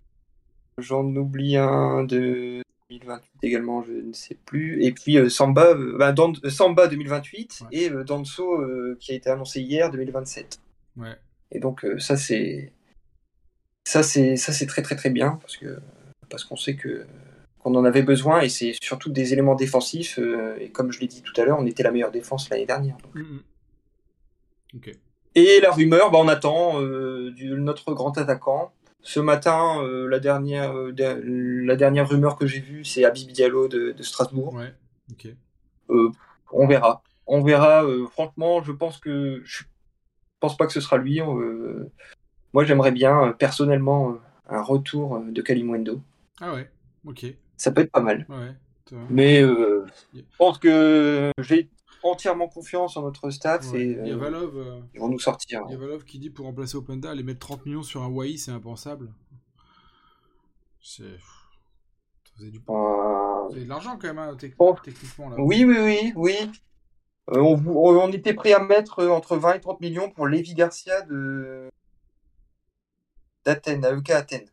J'en 0.79 1.05
oublie 1.05 1.57
un 1.57 2.05
de 2.05 2.63
2028 2.91 3.31
également, 3.43 3.83
je 3.83 3.93
ne 3.93 4.13
sais 4.13 4.35
plus. 4.47 4.83
Et 4.85 4.93
puis 4.93 5.19
euh, 5.19 5.29
Samba, 5.29 5.67
euh, 5.75 5.97
bah, 5.99 6.13
Dan- 6.13 6.35
euh, 6.45 6.51
Samba 6.51 6.87
2028 6.89 7.63
Ouais. 7.63 7.67
et 7.73 7.91
Danso 7.91 8.61
qui 8.99 9.13
a 9.13 9.15
été 9.15 9.31
annoncé 9.31 9.61
hier 9.61 9.91
2027. 9.91 10.59
Ouais. 10.97 11.17
Et 11.53 11.61
donc 11.61 11.87
ça 11.99 12.17
c'est 12.17 12.73
ça 13.85 14.03
c'est 14.03 14.37
ça 14.37 14.53
c'est 14.53 14.67
très 14.67 14.83
très 14.83 14.97
très 14.97 15.11
bien 15.11 15.39
parce 15.41 15.57
que 15.57 15.79
parce 16.31 16.45
qu'on 16.45 16.57
sait 16.57 16.77
que 16.77 17.07
qu'on 17.59 17.75
en 17.75 17.85
avait 17.85 18.03
besoin 18.03 18.41
et 18.43 18.49
c'est 18.49 18.73
surtout 18.83 19.11
des 19.11 19.33
éléments 19.33 19.55
défensifs 19.55 20.19
et 20.61 20.71
comme 20.71 20.93
je 20.93 21.01
l'ai 21.01 21.07
dit 21.09 21.23
tout 21.23 21.39
à 21.41 21.45
l'heure, 21.45 21.59
on 21.59 21.67
était 21.67 21.83
la 21.83 21.91
meilleure 21.91 22.11
défense 22.13 22.49
l'année 22.51 22.67
dernière. 22.67 22.97
donc. 22.99 23.15
Mhm. 23.15 23.43
Ok. 24.77 24.91
Et 25.35 25.61
la 25.61 25.71
rumeur, 25.71 26.11
bah, 26.11 26.19
on 26.21 26.29
attend 26.29 26.81
du, 27.31 27.51
notre 27.51 27.93
grand 27.95 28.17
attaquant. 28.19 28.73
Ce 29.03 29.21
matin, 29.21 29.83
euh, 29.83 30.09
la 30.09 30.19
dernière 30.19 30.77
euh, 30.77 30.93
la 31.65 31.77
dernière 31.77 32.09
rumeur 32.09 32.37
que 32.37 32.47
j'ai 32.47 32.61
vue, 32.61 32.85
c'est 32.85 33.05
Habib 33.05 33.31
Diallo 33.31 33.69
de, 33.69 33.93
de 33.93 34.03
Strasbourg. 34.03 34.55
Ouais. 34.55 34.75
Ok. 35.13 35.29
Euh, 35.91 36.11
on 36.53 36.67
verra. 36.67 37.03
On 37.27 37.43
verra. 37.43 37.85
franchement, 38.11 38.63
je 38.63 38.73
pense 38.73 38.99
que 38.99 39.43
je 39.45 39.65
pense 40.41 40.57
pas 40.57 40.67
que 40.67 40.73
ce 40.73 40.81
sera 40.81 40.97
lui. 40.97 41.21
moi, 42.53 42.65
j'aimerais 42.65 42.93
bien 42.93 43.35
personnellement 43.39 44.17
un 44.49 44.63
retour 44.63 45.21
de 45.21 45.43
Kalimundo. 45.43 46.01
Ah 46.41 46.55
ouais. 46.55 46.71
Ok. 47.07 47.27
Ça 47.57 47.71
peut 47.71 47.83
être 47.83 47.93
pas 47.93 48.01
mal. 48.01 48.27
Ouais. 48.29 48.55
Mais 49.11 49.43
euh, 49.43 49.87
je 50.15 50.21
pense 50.39 50.59
que 50.59 51.31
j'ai 51.41 51.69
entièrement 52.03 52.49
confiance 52.49 52.97
en 52.97 53.03
notre 53.03 53.31
staff 53.31 53.71
Ouais. 53.73 53.83
et 53.83 54.13
euh, 54.13 54.17
Valov. 54.17 54.57
euh, 54.57 54.81
ils 54.95 55.01
vont 55.01 55.09
nous 55.09 55.19
sortir. 55.19 55.65
Valov 55.67 56.05
qui 56.05 56.19
dit 56.19 56.31
pour 56.31 56.47
remplacer 56.47 56.77
Openda, 56.77 57.11
aller 57.11 57.23
mettre 57.23 57.41
30 57.41 57.67
millions 57.67 57.83
sur 57.83 58.03
un 58.03 58.09
Wai, 58.09 58.37
c'est 58.37 58.51
impensable. 58.53 59.13
C'est. 60.81 61.03
Ça 61.19 62.33
faisait 62.37 62.51
du 62.51 62.59
Euh, 62.69 63.51
de 63.55 63.65
l'argent 63.69 63.99
quand 64.01 64.09
même, 64.09 64.19
hein, 64.19 64.37
tec- 64.37 64.57
Bon. 64.57 64.75
techniquement. 64.83 65.29
Là. 65.31 65.37
oui, 65.39 65.65
oui, 65.65 65.77
oui, 65.81 66.13
oui. 66.17 66.35
Euh, 67.31 67.41
on, 67.43 68.11
était 68.11 68.33
prêt 68.33 68.53
à 68.55 68.61
mettre 68.61 69.07
entre 69.09 69.37
20 69.37 69.55
et 69.55 69.61
30 69.61 69.81
millions 69.81 70.11
pour 70.11 70.27
Lévi 70.29 70.55
Garcia 70.55 71.03
de 71.03 71.69
d'Athènes, 73.45 73.85
AEK 73.85 74.11
Athènes. 74.11 74.49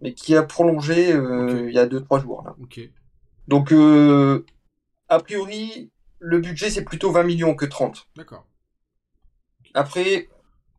Mais 0.00 0.14
qui 0.14 0.36
a 0.36 0.42
prolongé 0.42 1.10
il 1.10 1.72
y 1.72 1.78
a 1.78 1.86
2-3 1.86 2.20
jours. 2.20 2.42
Là. 2.44 2.54
Ok. 2.60 2.80
Donc, 3.48 3.72
a 5.08 5.18
priori, 5.20 5.90
le 6.26 6.40
budget 6.40 6.70
c'est 6.70 6.84
plutôt 6.84 7.12
20 7.12 7.22
millions 7.22 7.54
que 7.54 7.64
30. 7.64 8.08
D'accord. 8.16 8.44
Après, 9.74 10.28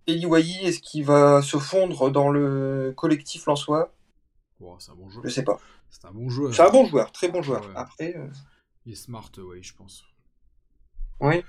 Eli 0.05 0.25
Wahi, 0.25 0.65
est-ce 0.65 0.79
qu'il 0.79 1.05
va 1.05 1.41
se 1.41 1.57
fondre 1.57 2.11
dans 2.11 2.29
le 2.29 2.93
collectif 2.95 3.45
Lensois 3.45 3.93
Bon, 4.59 4.77
c'est 4.79 4.91
un 4.91 4.95
bon 4.95 5.09
joueur. 5.09 5.23
Je 5.23 5.29
sais 5.29 5.43
pas. 5.43 5.59
C'est 5.89 6.05
un 6.05 6.11
bon 6.11 6.29
joueur. 6.29 6.53
C'est 6.53 6.63
un 6.63 6.69
bon 6.69 6.85
joueur, 6.85 7.11
très 7.11 7.29
bon 7.29 7.41
joueur. 7.41 7.61
Ouais. 7.61 7.73
Après, 7.75 8.15
euh, 8.17 8.27
Il 8.85 8.91
est 8.91 8.95
smart, 8.95 9.31
ouais, 9.37 9.61
je 9.61 9.73
pense. 9.73 10.03
Oui. 11.21 11.43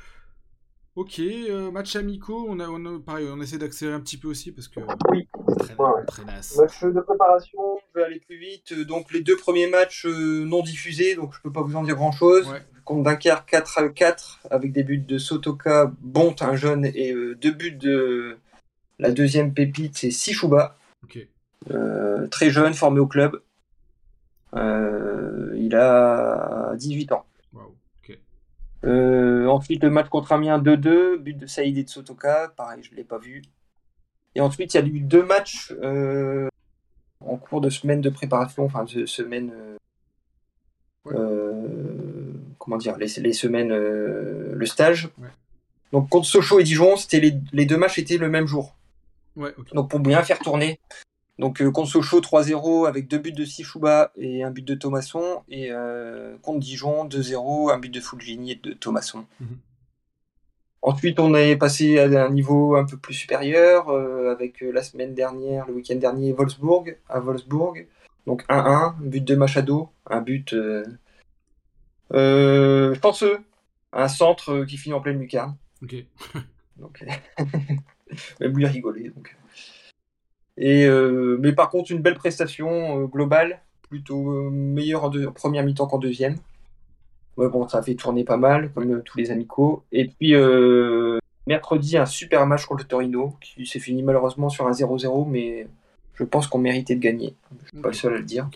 Ok, 0.97 1.21
euh, 1.21 1.71
match 1.71 1.95
amicaux, 1.95 2.47
on 2.49 2.59
a, 2.59 2.67
on 2.69 2.85
a- 2.85 2.99
pareil, 2.99 3.29
on 3.33 3.41
essaie 3.41 3.59
d'accélérer 3.59 3.97
un 3.97 4.01
petit 4.01 4.17
peu 4.17 4.27
aussi 4.27 4.51
parce 4.51 4.67
que 4.67 4.81
Oui. 5.13 5.29
très, 5.59 5.75
Ouais. 5.77 6.05
très 6.09 6.25
naze. 6.25 6.57
Match 6.59 6.83
de 6.83 7.01
préparation, 7.01 7.59
je 7.95 8.01
vais 8.01 8.07
aller 8.07 8.21
plus 8.21 8.37
vite. 8.39 8.75
Donc 8.87 9.13
les 9.13 9.21
deux 9.23 9.37
premiers 9.37 9.69
matchs 9.69 10.07
euh, 10.07 10.45
non 10.45 10.61
diffusés, 10.63 11.15
donc 11.15 11.35
je 11.35 11.41
peux 11.41 11.53
pas 11.53 11.63
vous 11.63 11.77
en 11.77 11.85
dire 11.85 11.95
grand 11.95 12.11
chose. 12.11 12.49
Ouais. 12.49 12.63
Contre 12.85 13.05
Dunkerque 13.05 13.49
4 13.49 13.79
à 13.79 13.89
4 13.91 14.41
avec 14.51 14.73
des 14.73 14.83
buts 14.83 14.99
de 14.99 15.19
Sotoka, 15.19 15.93
Bont, 16.01 16.35
un 16.41 16.57
jeune, 16.57 16.85
et 16.87 17.13
euh, 17.13 17.37
deux 17.37 17.53
buts 17.53 17.71
de 17.77 18.37
la 18.99 19.13
deuxième 19.13 19.55
pépite, 19.55 19.97
c'est 19.97 20.11
euh, 21.71 22.27
très 22.29 22.51
jeune, 22.51 22.75
formé 22.75 22.99
au 22.99 23.07
club. 23.07 23.41
Il 24.55 25.75
a 25.77 26.73
18 26.77 27.13
ans. 27.13 27.25
Euh, 28.89 29.47
ensuite, 29.47 29.83
le 29.83 29.91
match 29.91 30.09
contre 30.09 30.33
Amiens 30.33 30.59
2-2, 30.59 31.17
but 31.19 31.35
de 31.37 31.47
Saïd 31.47 31.77
et 31.79 31.85
de 31.85 31.89
Sotoka, 31.89 32.53
pareil, 32.57 32.83
je 32.83 32.91
ne 32.91 32.97
l'ai 32.97 33.05
pas 33.05 33.19
vu. 33.19 33.43
Et 34.35 34.41
ensuite, 34.41 34.73
il 34.75 34.81
y 34.81 34.83
a 34.83 34.87
eu 34.87 35.01
deux 35.01 35.23
matchs 35.25 35.73
euh, 35.83 36.49
en 37.21 37.37
cours 37.37 37.61
de 37.61 37.71
semaine 37.71 38.01
de 38.01 38.09
préparation, 38.11 38.65
enfin, 38.65 38.85
de 38.85 39.07
semaine. 39.07 39.53
euh, 39.55 39.77
Ouais. 41.05 41.15
comment 42.59 42.77
dire, 42.77 42.99
les, 42.99 43.07
les 43.07 43.33
semaines, 43.33 43.69
le 43.71 44.67
stage. 44.67 45.09
Ouais. 45.19 45.29
Donc, 45.93 46.11
contre 46.11 46.27
Sochaux 46.27 46.61
et 46.61 46.65
Dijon, 46.65 46.97
c'était 46.97 47.21
les, 47.21 47.35
les 47.53 47.65
deux 47.65 47.79
matchs 47.79 47.99
étaient 47.99 48.19
le 48.19 48.29
même 48.29 48.47
jour. 48.47 48.75
Ouais. 49.37 49.55
Donc, 49.73 49.89
pour 49.89 50.01
bien 50.01 50.23
faire 50.23 50.39
tourner 50.39 50.79
Donc 51.39 51.63
euh, 51.63 51.71
contre 51.71 51.91
Sochaux 51.91 52.21
3-0 52.21 52.89
avec 52.89 53.07
deux 53.07 53.19
buts 53.19 53.33
de 53.33 53.45
Sichouba 53.45 54.13
et 54.17 54.43
un 54.43 54.51
but 54.51 54.65
de 54.65 54.75
Thomasson. 54.75 55.43
Et 55.49 55.71
euh, 55.71 56.37
contre 56.43 56.61
Dijon 56.61 57.07
2-0, 57.07 57.73
un 57.73 57.79
but 57.79 57.91
de 57.91 58.01
Fulgini 58.01 58.53
et 58.53 58.57
de 58.57 58.73
Thomasson. 58.73 59.25
Mhm. 59.41 59.59
Ensuite, 60.83 61.19
on 61.19 61.35
est 61.35 61.57
passé 61.57 61.99
à 61.99 62.25
un 62.25 62.31
niveau 62.31 62.77
un 62.77 62.85
peu 62.85 62.97
plus 62.97 63.15
supérieur 63.15 63.89
euh, 63.89 64.31
avec 64.33 64.63
euh, 64.63 64.71
la 64.71 64.83
semaine 64.83 65.13
dernière, 65.13 65.67
le 65.67 65.75
week-end 65.75 65.97
dernier, 65.97 66.33
Wolfsburg, 66.33 66.97
à 67.09 67.19
Wolfsburg. 67.21 67.87
Donc 68.27 68.45
1-1, 68.49 68.95
but 69.01 69.25
de 69.25 69.35
Machado, 69.35 69.91
un 70.07 70.21
but 70.21 70.55
euh, 72.13 72.95
chanceux, 73.03 73.39
un 73.93 74.09
centre 74.09 74.65
qui 74.65 74.77
finit 74.77 74.95
en 74.95 75.01
pleine 75.01 75.19
lucarne. 75.19 75.57
Ok. 75.83 75.95
Donc, 76.77 77.05
même 78.41 78.57
lui 78.57 78.67
a 78.67 78.69
rigolé. 78.69 79.11
Donc. 79.11 79.37
Et, 80.59 80.85
euh, 80.87 81.39
mais 81.41 81.53
par 81.53 81.71
contre, 81.71 81.93
une 81.93 82.03
belle 82.03 82.17
prestation 82.17 83.03
euh, 83.03 83.07
globale, 83.07 83.61
plutôt 83.89 84.31
euh, 84.33 84.51
meilleure 84.51 85.05
en, 85.05 85.09
deux- 85.09 85.27
en 85.27 85.33
première 85.33 85.65
mi-temps 85.65 85.87
qu'en 85.87 85.99
deuxième. 85.99 86.37
Ouais, 87.37 87.49
bon, 87.49 87.69
ça 87.69 87.79
a 87.79 87.83
fait 87.83 87.95
tourner 87.95 88.25
pas 88.25 88.37
mal, 88.37 88.73
comme 88.75 89.03
tous 89.03 89.17
les 89.19 89.31
amicaux. 89.31 89.85
Et 89.93 90.09
puis, 90.09 90.35
mercredi, 91.47 91.97
un 91.97 92.05
super 92.07 92.45
match 92.47 92.65
contre 92.67 92.83
le 92.83 92.89
Torino, 92.89 93.37
qui 93.41 93.65
s'est 93.65 93.79
fini 93.79 94.03
malheureusement 94.03 94.49
sur 94.49 94.67
un 94.67 94.73
0-0, 94.73 95.25
mais 95.29 95.69
je 96.15 96.25
pense 96.25 96.49
qu'on 96.49 96.59
méritait 96.59 96.97
de 96.97 97.01
gagner. 97.01 97.35
Je 97.63 97.69
suis 97.69 97.77
pas 97.81 97.89
le 97.89 97.95
seul 97.95 98.15
à 98.15 98.19
le 98.19 98.25
dire. 98.25 98.49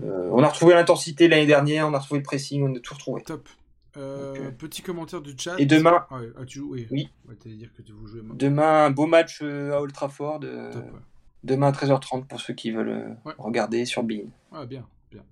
On 0.00 0.40
a 0.44 0.48
retrouvé 0.48 0.74
l'intensité 0.74 1.26
l'année 1.26 1.46
dernière, 1.46 1.88
on 1.88 1.94
a 1.94 1.98
retrouvé 1.98 2.20
le 2.20 2.24
pressing, 2.24 2.62
on 2.62 2.72
a 2.76 2.78
tout 2.78 2.94
retrouvé. 2.94 3.22
Top. 3.22 3.48
Euh, 3.98 4.50
Petit 4.52 4.82
commentaire 4.82 5.20
du 5.20 5.34
chat. 5.36 5.56
Et 5.58 5.66
demain, 5.66 6.06
Ah, 6.10 6.18
ouais, 6.20 6.28
ah, 6.40 6.44
tu 6.44 6.58
joues 6.60 6.70
Oui. 6.72 6.86
Oui. 6.90 7.08
Ouais, 7.28 7.34
t'allais 7.34 7.56
dire 7.56 7.70
que 7.76 7.82
tu 7.82 7.92
vous 7.92 8.06
jouez. 8.06 8.20
demain, 8.34 8.86
un 8.86 8.90
beau 8.90 9.06
match 9.06 9.40
euh, 9.42 9.72
à 9.72 9.80
Old 9.80 9.92
Trafford. 9.92 10.40
euh, 10.44 10.72
Top. 10.72 10.84
ouais. 10.84 11.00
Demain 11.44 11.68
à 11.68 11.72
13h30 11.72 12.26
pour 12.26 12.40
ceux 12.40 12.54
qui 12.54 12.70
veulent 12.70 13.16
Ouais. 13.24 13.32
regarder 13.38 13.84
sur 13.84 14.02
Bein. 14.02 14.24
Ah, 14.52 14.66
bien. 14.66 14.86
bien. 15.10 15.22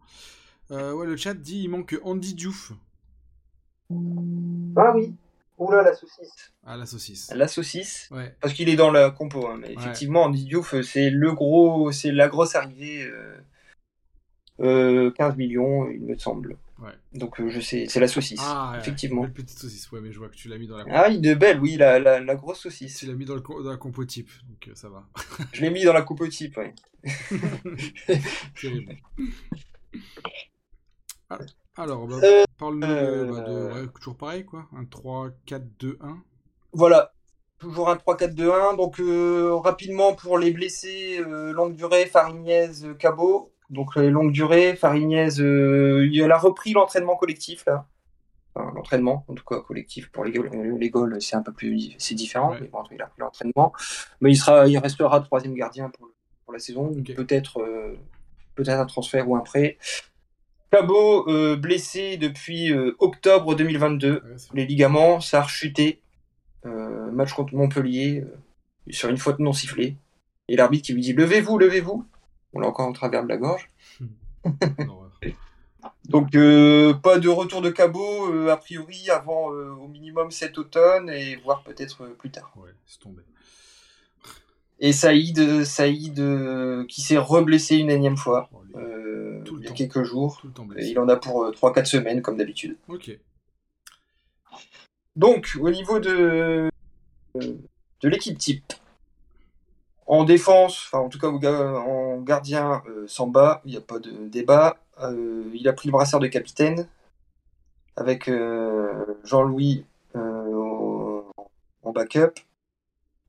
Euh, 0.71 0.93
ouais, 0.93 1.07
le 1.07 1.17
chat 1.17 1.35
dit 1.35 1.63
il 1.65 1.69
manque 1.69 1.97
Andy 2.03 2.35
Diouf. 2.35 2.73
Ah 4.77 4.93
oui. 4.95 5.15
Oula, 5.59 5.83
la 5.83 5.95
saucisse. 5.95 6.53
Ah, 6.67 6.77
la 6.77 6.85
saucisse. 6.87 7.33
La 7.35 7.49
saucisse. 7.49 8.09
Ouais. 8.11 8.35
Parce 8.41 8.53
qu'il 8.53 8.69
est 8.69 8.77
dans 8.77 8.91
la 8.91 9.11
compo, 9.11 9.47
hein, 9.49 9.57
mais 9.59 9.73
effectivement, 9.73 10.25
Andy 10.25 10.45
Diouf, 10.45 10.75
c'est 10.83 11.09
le 11.09 11.33
gros, 11.33 11.93
c'est 11.93 12.13
la 12.13 12.29
grosse 12.29 12.55
arrivée. 12.57 13.05
euh, 13.05 13.37
euh, 14.61 15.11
15 15.13 15.37
millions, 15.37 15.89
il 15.91 16.03
me 16.03 16.17
semble. 16.19 16.57
Ouais. 16.79 16.93
Donc 17.15 17.41
euh, 17.41 17.49
je 17.49 17.59
sais, 17.61 17.87
c'est 17.89 18.01
la 18.01 18.09
saucisse, 18.09 18.41
Ah, 18.43 18.73
ouais, 18.73 18.79
effectivement. 18.79 19.23
Belle 19.23 19.33
petite 19.33 19.59
saucisse. 19.59 19.91
Ouais, 19.93 20.01
mais 20.03 20.13
je 20.13 20.19
vois 20.19 20.29
que 20.29 20.35
tu 20.37 20.49
l'as 20.49 20.59
mis 20.59 20.67
dans 20.67 20.77
la. 20.77 20.85
Ah, 20.91 21.09
il 21.09 21.27
est 21.27 21.35
belle, 21.35 21.59
oui, 21.61 21.77
la, 21.77 21.99
la, 21.99 22.21
la 22.21 22.35
grosse 22.35 22.61
saucisse. 22.61 22.99
Tu 22.99 23.07
l'as 23.07 23.15
mis 23.15 23.25
dans, 23.25 23.35
le, 23.35 23.41
dans 23.41 23.71
la 23.71 23.77
compo 23.79 24.05
type, 24.05 24.31
donc 24.49 24.69
euh, 24.69 24.75
ça 24.75 24.89
va. 24.91 25.05
Je 25.53 25.63
l'ai 25.63 25.71
mis 25.71 25.85
dans 25.85 25.95
la 25.95 26.03
coupe 26.03 26.29
type, 26.29 26.57
ouais. 26.59 26.75
Terrible. 28.61 28.97
Ah, 31.31 31.39
alors, 31.77 32.07
bah, 32.07 32.17
Euh, 32.23 32.45
parle-nous 32.59 32.87
de, 32.87 32.93
euh, 32.93 33.31
bah, 33.33 33.41
de- 33.41 33.81
ouais, 33.83 33.89
toujours 34.01 34.17
pareil, 34.17 34.45
quoi. 34.45 34.67
Un 34.77 34.85
3, 34.85 35.31
4, 35.47 35.67
2, 35.79 35.99
1. 36.01 36.19
Voilà, 36.73 37.13
toujours 37.59 37.89
un 37.89 37.97
3-4-2-1. 37.97 38.77
Donc 38.77 39.01
euh, 39.01 39.55
rapidement 39.55 40.15
pour 40.15 40.39
les 40.39 40.51
blessés, 40.51 41.19
euh, 41.21 41.53
longue 41.53 41.75
durée, 41.75 42.11
euh, 42.15 42.95
Cabot. 42.95 43.53
Donc 43.71 43.97
les 43.97 44.11
longues 44.11 44.33
durées, 44.33 44.77
Farignez, 44.77 45.41
euh, 45.41 46.09
il 46.11 46.31
a 46.31 46.39
repris 46.39 46.73
l'entraînement 46.73 47.17
collectif 47.17 47.65
là. 47.67 47.87
Enfin, 48.55 48.73
l'entraînement, 48.75 49.25
en 49.29 49.35
tout 49.35 49.45
cas 49.45 49.61
collectif 49.61 50.11
pour 50.11 50.25
les 50.25 50.33
goals, 50.33 50.51
euh, 50.55 50.79
les 50.79 50.89
goals 50.89 51.21
c'est 51.21 51.37
un 51.37 51.43
peu 51.43 51.53
plus 51.53 51.95
c'est 51.99 52.15
différent, 52.15 52.53
Ouais. 52.53 52.59
mais 52.63 52.69
bon, 52.69 52.83
il 52.91 53.01
a 53.03 53.07
repris 53.07 53.21
l'entraînement. 53.21 53.73
Mais 54.21 54.31
il 54.31 54.37
sera, 54.37 54.67
il 54.67 54.79
restera 54.79 55.21
troisième 55.21 55.55
gardien 55.55 55.91
pour, 55.91 56.09
pour 56.45 56.53
la 56.55 56.59
saison. 56.59 56.87
Ok. 56.99 57.15
Peut-être, 57.15 57.61
euh, 57.61 57.95
peut-être 58.55 58.79
un 58.81 58.87
transfert 58.87 59.29
ou 59.29 59.37
un 59.37 59.41
prêt. 59.41 59.77
Cabot 60.71 61.29
euh, 61.29 61.57
blessé 61.57 62.17
depuis 62.17 62.73
euh, 62.73 62.97
octobre 62.99 63.55
2022 63.55 64.13
Ouais, 64.15 64.21
c'est- 64.37 64.55
les 64.55 64.67
ligaments, 64.67 65.21
ça 65.21 65.39
a 65.41 65.43
rechuté. 65.43 66.01
Euh, 66.65 67.11
match 67.13 67.33
contre 67.33 67.55
Montpellier, 67.55 68.21
euh, 68.27 68.37
sur 68.91 69.09
une 69.09 69.19
faute 69.19 69.39
non 69.39 69.53
sifflée. 69.53 69.97
Et 70.49 70.57
l'arbitre 70.57 70.87
qui 70.87 70.93
lui 70.95 71.03
dit 71.03 71.13
Levez-vous, 71.13 71.59
levez-vous. 71.59 72.05
On 72.57 72.61
l'a 72.61 72.69
encore 72.69 72.89
en 72.89 72.93
travers 72.93 73.23
de 73.23 73.29
la 73.29 73.37
gorge. 73.37 73.71
Donc, 76.09 76.35
euh, 76.37 76.95
pas 76.95 77.19
de 77.19 77.29
retour 77.29 77.61
de 77.63 77.69
cabot, 77.71 78.33
euh, 78.33 78.49
a 78.51 78.57
priori, 78.57 79.11
avant 79.11 79.53
euh, 79.53 79.71
au 79.73 79.89
minimum 79.89 80.31
cet 80.31 80.57
automne, 80.57 81.11
et 81.11 81.37
voire 81.37 81.63
peut-être 81.65 82.05
euh, 82.05 82.15
plus 82.17 82.31
tard. 82.31 82.53
Ouais, 82.57 82.71
c'est 82.87 83.01
tombé. 83.01 83.23
Et 84.79 84.93
Saïd, 84.93 85.65
Saïd 85.65 86.19
euh, 86.21 86.85
qui 86.87 87.01
s'est 87.03 87.19
reblessé 87.19 87.77
une 87.77 87.91
énième 87.91 88.17
fois 88.17 88.49
Oh, 88.53 88.63
les- 88.69 88.75
euh, 88.81 89.43
Tout 89.45 89.57
le 89.57 89.61
il 89.63 89.65
y 89.65 89.67
a 89.67 89.71
temps. 89.71 89.75
quelques 89.77 90.03
jours. 90.05 90.39
Tout 90.41 90.47
le 90.47 90.53
temps 90.53 90.65
Et 90.65 90.69
blessé. 90.69 90.91
il 90.91 90.99
en 90.99 91.09
a 91.09 91.17
pour 91.17 91.43
euh, 91.45 91.51
3-4 91.51 91.85
semaines, 91.87 92.23
comme 92.23 92.37
d'habitude. 92.37 92.77
Ok. 92.89 93.11
Donc, 95.17 95.57
au 95.61 95.71
niveau 95.71 95.99
de, 95.99 96.71
de 97.35 98.09
l'équipe 98.09 98.39
type, 98.39 98.73
en 100.07 100.25
défense, 100.25 100.85
enfin 100.87 100.99
en 101.05 101.09
tout 101.09 101.19
cas 101.19 101.29
en 101.29 102.21
gardien, 102.21 102.83
euh, 102.89 103.07
Samba, 103.09 103.61
il 103.65 103.73
n'y 103.73 103.77
a 103.77 103.81
pas 103.81 103.99
de 103.99 104.11
débat. 104.29 104.77
Euh, 105.03 105.45
il 105.55 105.67
a 105.69 105.73
pris 105.73 105.89
le 105.89 105.93
brassard 105.93 106.21
de 106.21 106.27
capitaine 106.29 106.87
avec 107.97 108.29
euh, 108.29 109.05
Jean-Louis 109.25 109.85
en 110.15 111.93
backup. 111.93 112.41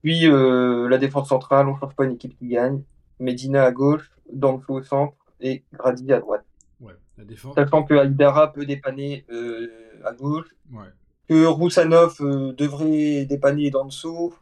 Puis 0.04 0.28
euh, 0.30 0.88
la 0.88 0.98
défense 0.98 1.30
centrale, 1.30 1.68
on 1.68 1.74
ne 1.74 1.80
cherche 1.80 1.96
pas 1.96 2.06
une 2.06 2.14
équipe 2.14 2.38
qui 2.38 2.48
gagne. 2.48 2.82
Medina 3.20 3.64
à 3.64 3.72
gauche, 3.72 4.12
Danflo 4.32 4.76
au 4.80 4.84
centre 4.84 5.16
et 5.42 5.64
Grady 5.74 6.14
à 6.14 6.20
droite. 6.20 6.46
Ouais, 6.80 6.94
la 7.18 7.26
défense. 7.26 7.56
Sachant 7.56 7.84
que 7.84 7.96
Aïdara 7.96 8.54
peut 8.54 8.66
dépanner 8.66 9.26
euh, 9.32 9.68
à 10.06 10.14
gauche, 10.14 10.48
Ouais. 10.72 10.86
que 11.28 11.46
Roussanov 11.46 12.18
euh, 12.22 12.54
devrait 12.54 13.26
dépanner 13.26 13.72
Danso, 13.72 14.34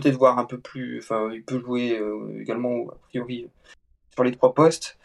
peut-être 0.00 0.16
voir 0.16 0.38
un 0.38 0.44
peu 0.44 0.58
plus, 0.58 0.98
enfin 0.98 1.30
il 1.32 1.44
peut 1.44 1.60
jouer 1.60 1.98
euh, 1.98 2.40
également 2.40 2.88
a 2.90 2.96
priori 3.08 3.48
sur 4.12 4.24
les 4.24 4.32
trois 4.32 4.54
postes. 4.54 4.98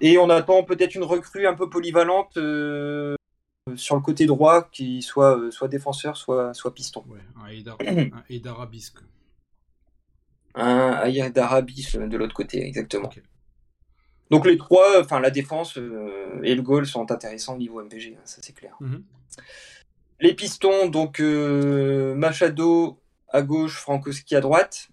Et 0.00 0.18
on 0.18 0.30
attend 0.30 0.62
peut-être 0.62 0.94
une 0.94 1.02
recrue 1.02 1.46
un 1.46 1.54
peu 1.54 1.68
polyvalente 1.68 2.36
euh, 2.36 3.16
sur 3.74 3.96
le 3.96 4.00
côté 4.00 4.26
droit 4.26 4.68
qui 4.70 5.02
soit 5.02 5.38
euh, 5.38 5.50
soit 5.50 5.68
défenseur, 5.68 6.16
soit 6.16 6.54
soit 6.54 6.74
piston. 6.74 7.04
Ouais, 7.08 7.62
un 7.74 8.10
un 10.54 11.30
d'Arabis 11.30 11.96
de 11.96 12.16
l'autre 12.16 12.34
côté, 12.34 12.64
exactement. 12.64 13.10
Donc 14.30 14.46
les 14.46 14.58
trois, 14.58 15.00
enfin 15.00 15.20
la 15.20 15.30
défense 15.30 15.78
et 16.42 16.54
le 16.54 16.62
goal 16.62 16.86
sont 16.86 17.10
intéressants 17.10 17.54
au 17.54 17.58
niveau 17.58 17.82
MPG, 17.82 18.16
hein, 18.16 18.20
ça 18.24 18.42
c'est 18.42 18.52
clair. 18.52 18.76
Mhm. 18.80 19.02
Les 20.20 20.34
pistons, 20.34 20.88
donc 20.88 21.20
Machado 21.20 22.98
à 23.30 23.42
gauche, 23.42 23.76
Frankowski 23.78 24.34
à 24.36 24.40
droite. 24.40 24.88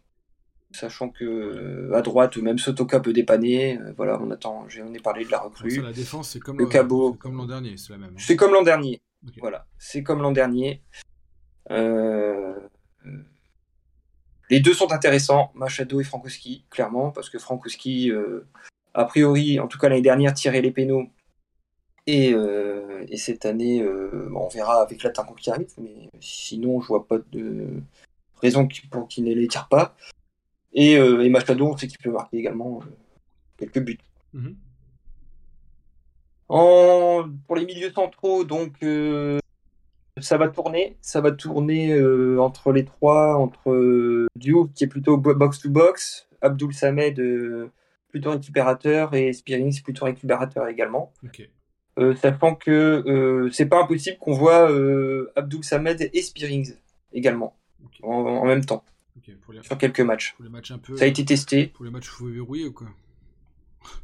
Sachant 0.71 1.09
que 1.09 1.23
euh, 1.23 1.95
à 1.95 2.01
droite, 2.01 2.35
même 2.37 2.57
Sotoka 2.57 2.99
peut 2.99 3.13
dépanner. 3.13 3.77
Euh, 3.79 3.93
voilà, 3.95 4.19
on 4.21 4.29
attend. 4.31 4.67
J'en 4.67 4.93
ai 4.93 4.99
parlé 4.99 5.23
de 5.23 5.31
la 5.31 5.39
recrue. 5.39 5.71
ça, 5.71 5.81
la 5.81 5.93
défense, 5.93 6.29
c'est 6.31 6.39
comme 6.39 6.57
Le 6.57 6.65
l'an- 6.65 6.69
cabot. 6.69 7.11
c'est 7.13 7.19
comme 7.19 7.37
l'an 7.37 7.45
dernier, 7.45 7.77
c'est 7.77 7.91
la 7.93 7.97
même. 7.99 8.09
hein. 8.11 8.17
C'est 8.19 8.35
comme 8.35 8.51
l'an 8.53 8.63
dernier. 8.63 9.01
Voilà, 9.39 9.65
c'est 9.77 10.03
comme 10.03 10.21
l'an 10.21 10.31
dernier. 10.33 10.81
Euh, 11.71 12.53
Les 14.51 14.59
deux 14.59 14.73
sont 14.73 14.91
intéressants, 14.91 15.51
Machado 15.55 15.99
et 15.99 16.03
Frankowski, 16.03 16.65
clairement, 16.69 17.09
parce 17.11 17.29
que 17.31 17.39
Frankowski, 17.39 18.11
euh, 18.11 18.45
a 18.93 19.05
priori, 19.05 19.59
en 19.59 19.67
tout 19.67 19.79
cas 19.79 19.89
l'année 19.89 20.01
dernière, 20.03 20.33
tirait 20.35 20.61
les 20.61 20.71
pénaux. 20.71 21.07
Et, 22.05 22.31
euh, 22.33 23.03
et 23.07 23.17
cette 23.17 23.45
année, 23.45 23.81
euh, 23.81 24.29
on 24.35 24.47
verra 24.49 24.81
avec 24.83 25.01
l'attaquant 25.01 25.33
qui 25.33 25.49
arrive, 25.49 25.71
mais 25.79 26.09
sinon, 26.19 26.79
je 26.81 26.87
vois 26.87 27.07
pas 27.07 27.17
de 27.31 27.67
raison 28.45 28.67
qui- 28.67 28.87
pour 28.87 29.07
qu'il 29.07 29.25
ne 29.25 29.33
les 29.33 29.47
tire 29.47 29.67
pas. 29.67 29.95
Et, 30.73 30.97
euh, 30.97 31.23
et 31.23 31.29
Machado, 31.29 31.67
on 31.67 31.77
sait 31.77 31.87
qu'il 31.87 31.99
peut 31.99 32.11
marquer 32.11 32.37
également 32.37 32.79
euh, 32.81 32.85
quelques 33.57 33.79
buts. 33.83 33.99
Mhm. 34.33 34.55
En, 36.47 37.25
pour 37.47 37.55
les 37.55 37.65
milieux 37.65 37.91
centraux, 37.91 38.43
donc 38.43 38.73
euh, 38.83 39.39
ça 40.19 40.37
va 40.37 40.47
tourner, 40.47 40.95
ça 41.01 41.19
va 41.21 41.31
tourner 41.31 41.91
euh, 41.93 42.39
entre 42.39 42.71
les 42.71 42.85
trois, 42.85 43.35
entre 43.37 43.71
euh, 43.71 44.27
Diouf 44.35 44.71
qui 44.73 44.83
est 44.83 44.87
plutôt 44.87 45.17
box 45.17 45.59
to 45.59 45.69
box, 45.69 46.27
Abdul 46.41 46.73
Samed 46.73 47.19
plutôt 48.09 48.31
récupérateur 48.31 49.13
et 49.15 49.33
Spearings 49.33 49.81
plutôt 49.81 50.05
récupérateur 50.05 50.67
également. 50.67 51.11
Sachant 52.21 52.55
que 52.55 53.49
c'est 53.51 53.65
pas 53.65 53.81
impossible 53.81 54.17
qu'on 54.19 54.33
voit 54.33 54.69
Abdul 55.35 55.63
Samed 55.63 56.09
et 56.13 56.21
Spearings 56.21 56.75
également 57.11 57.55
En, 58.03 58.11
en 58.11 58.45
même 58.45 58.65
temps 58.65 58.83
Ok. 59.17 59.35
Pour 59.41 59.53
les, 59.53 59.63
sur 59.63 59.77
quelques 59.77 60.01
matchs. 60.01 60.33
pour 60.35 60.43
les 60.43 60.51
matchs 60.51 60.71
un 60.71 60.77
peu. 60.77 60.97
Ça 60.97 61.05
a 61.05 61.07
été 61.07 61.23
testé. 61.23 61.67
Pour 61.67 61.85
les 61.85 61.91
matchs, 61.91 62.05
il 62.07 62.09
faut 62.09 62.27
verrouiller 62.27 62.65
ou 62.65 62.73
quoi? 62.73 62.87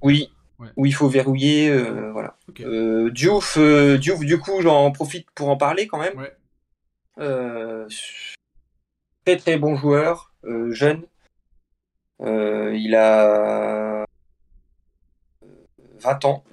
Oui. 0.02 0.32
Ouais. 0.60 0.70
Où 0.78 0.86
il 0.86 0.94
faut 0.94 1.10
verrouiller, 1.10 1.70
euh, 1.70 2.12
voilà. 2.12 2.38
Euh, 2.62 3.10
Diouf, 3.10 3.58
euh, 3.58 3.98
Diouf, 3.98 4.20
du 4.20 4.38
coup, 4.40 4.62
j'en 4.62 4.92
profite 4.92 5.30
pour 5.32 5.50
en 5.50 5.58
parler 5.58 5.88
quand 5.88 6.00
même. 6.00 6.18
Ouais. 6.18 7.88
Très 9.26 9.38
très 9.38 9.58
bon 9.58 9.76
joueur, 9.76 10.34
jeune, 10.70 11.04
il 12.20 12.96
a 12.96 14.06
20 16.02 16.26
ans. 16.26 16.44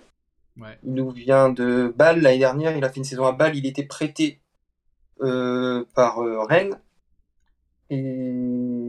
Ouais. 0.59 0.79
Il 0.83 0.95
nous 0.95 1.11
vient 1.11 1.49
de 1.51 1.93
Bâle 1.97 2.21
l'année 2.21 2.39
dernière. 2.39 2.77
Il 2.77 2.85
a 2.85 2.89
fait 2.89 2.99
une 2.99 3.05
saison 3.05 3.27
à 3.27 3.33
Bâle. 3.33 3.57
Il 3.57 3.67
était 3.67 3.85
prêté 3.85 4.41
euh, 5.21 5.85
par 5.95 6.23
euh, 6.23 6.43
Rennes. 6.45 6.79
Et 7.91 7.97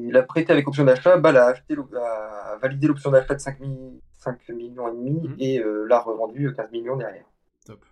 il 0.08 0.16
a 0.18 0.24
prêté 0.24 0.52
avec 0.52 0.68
option 0.68 0.84
d'achat. 0.84 1.18
Bâle 1.18 1.38
a, 1.38 1.46
acheté, 1.48 1.76
a 1.96 2.58
validé 2.62 2.88
l'option 2.88 3.12
d'achat 3.12 3.36
de 3.36 3.40
5, 3.40 3.60
mi- 3.62 4.02
5 4.20 4.50
millions 4.50 4.88
et 4.90 4.92
demi 4.92 5.12
Mhm. 5.30 5.36
et 5.40 5.60
euh, 5.60 5.86
l'a 5.88 6.00
revendu 6.00 6.54
15 6.56 6.72
millions 6.72 6.98
derrière. 6.98 7.26
Top. 7.66 7.84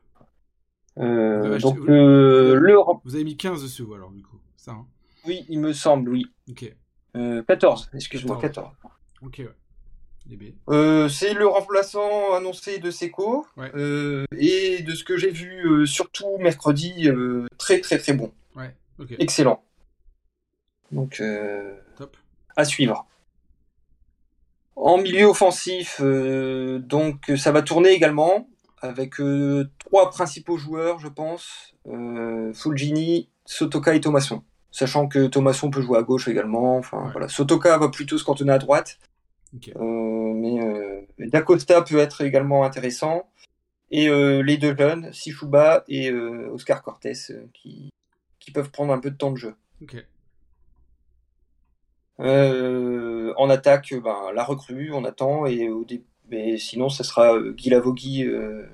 Euh, 1.00 1.40
Vous 1.40 1.46
avez 1.46 1.60
donc 1.60 1.78
euh, 1.90 2.56
le 2.56 2.76
Vous 3.06 3.16
avez 3.16 3.24
mis 3.24 3.38
15 3.38 3.62
dessus, 3.64 3.84
vous, 3.84 3.94
alors, 3.94 4.12
du 4.12 4.24
coup. 4.24 4.38
Ça, 4.58 4.72
hein? 4.72 4.86
Oui, 5.26 5.46
il 5.50 5.60
me 5.60 5.72
semble, 5.74 6.10
oui. 6.10 6.26
Ok. 6.50 6.74
Euh, 7.16 7.44
14, 7.44 7.90
excuse-moi, 7.94 8.38
14. 8.42 8.70
14. 8.82 8.94
Ok, 9.24 9.36
ouais. 9.40 9.50
Les 10.30 10.36
B. 10.36 10.44
Euh, 10.70 11.08
c'est 11.08 11.34
le 11.34 11.48
remplaçant 11.48 12.34
annoncé 12.34 12.80
de 12.80 12.92
Seco. 12.92 13.46
Ouais. 13.56 13.72
Euh, 13.76 14.26
et 14.38 14.82
de 14.84 14.94
ce 14.94 15.04
que 15.06 15.16
j'ai 15.18 15.30
vu, 15.32 15.66
euh, 15.66 15.86
surtout 15.86 16.38
mercredi, 16.40 17.08
euh, 17.08 17.48
très 17.58 17.80
très 17.80 17.98
très 17.98 18.12
bon. 18.14 18.32
Ouais. 18.56 18.76
Excellent. 19.20 19.64
Donc, 20.92 21.20
euh, 21.20 21.76
Top. 21.98 22.16
à 22.56 22.66
suivre. 22.66 23.06
En 24.76 24.98
milieu 25.00 25.26
offensif, 25.26 26.00
euh, 26.02 26.80
donc 26.80 27.32
ça 27.36 27.52
va 27.52 27.62
tourner 27.64 27.90
également 27.90 28.48
avec 28.80 29.20
euh, 29.20 29.70
trois 29.80 30.10
principaux 30.12 30.58
joueurs, 30.58 31.00
je 31.00 31.08
pense. 31.08 31.74
Fulgini, 32.54 33.30
Sotoka 33.46 33.96
et 33.96 34.02
Thomasson. 34.02 34.44
Sachant 34.72 35.08
que 35.08 35.26
Thomasson 35.28 35.72
peut 35.72 35.82
jouer 35.82 35.98
à 35.98 36.04
gauche 36.04 36.28
également. 36.28 36.78
Enfin, 36.78 37.06
Ouais. 37.06 37.12
voilà. 37.12 37.28
Sotoka 37.28 37.78
va 37.78 37.90
plutôt 37.90 38.18
se 38.18 38.24
cantonner 38.24 38.52
à 38.52 38.60
droite. 38.60 39.00
Euh, 39.76 40.34
mais 40.36 40.60
euh, 40.62 41.02
Dacosta 41.18 41.82
peut 41.82 41.98
être 41.98 42.22
également 42.22 42.64
intéressant. 42.64 43.28
Et 43.90 44.10
euh, 44.10 44.44
les 44.44 44.58
deux 44.58 44.76
jeunes, 44.78 45.12
Sishuba 45.14 45.84
et 45.88 46.12
Oscar 46.12 46.84
Cortés, 46.84 47.14
qui, 47.54 47.90
qui 48.40 48.52
peuvent 48.52 48.70
prendre 48.70 48.94
un 48.94 49.00
peu 49.00 49.10
de 49.10 49.16
temps 49.18 49.32
de 49.32 49.38
jeu. 49.38 49.56
Euh, 52.20 53.34
en 53.38 53.50
attaque, 53.50 53.94
ben, 54.04 54.32
la 54.34 54.44
recrue, 54.44 54.92
on 54.94 55.04
attend. 55.06 55.46
Et, 55.46 55.70
au 55.70 55.84
dé- 55.86 56.04
sinon, 56.58 56.90
ce 56.90 57.04
sera 57.04 57.36
euh, 57.36 57.52
Guy 57.54 57.70
Lavogui 57.70 58.24
euh, 58.26 58.66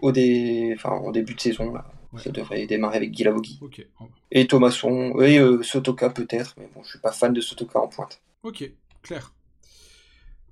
au 0.00 0.12
dé... 0.12 0.72
enfin, 0.76 0.90
en 0.90 1.10
début 1.10 1.34
de 1.34 1.40
saison. 1.40 1.72
Là. 1.72 1.86
Ouais. 2.12 2.20
Ça 2.20 2.30
devrait 2.30 2.66
démarrer 2.66 2.96
avec 2.96 3.12
Guy 3.12 3.22
Lavogui. 3.24 3.58
Ok. 3.62 3.86
Oh, 4.00 4.04
Et 4.32 4.46
Thomasson, 4.46 5.20
et 5.20 5.38
euh, 5.38 5.62
Sotoka 5.62 6.10
peut-être. 6.10 6.54
Mais 6.58 6.68
bon, 6.74 6.82
je 6.82 6.90
suis 6.90 6.98
pas 6.98 7.12
fan 7.12 7.32
de 7.32 7.40
Sotoka 7.40 7.78
en 7.80 7.88
pointe. 7.88 8.20
Ok, 8.42 8.70
clair. 9.02 9.32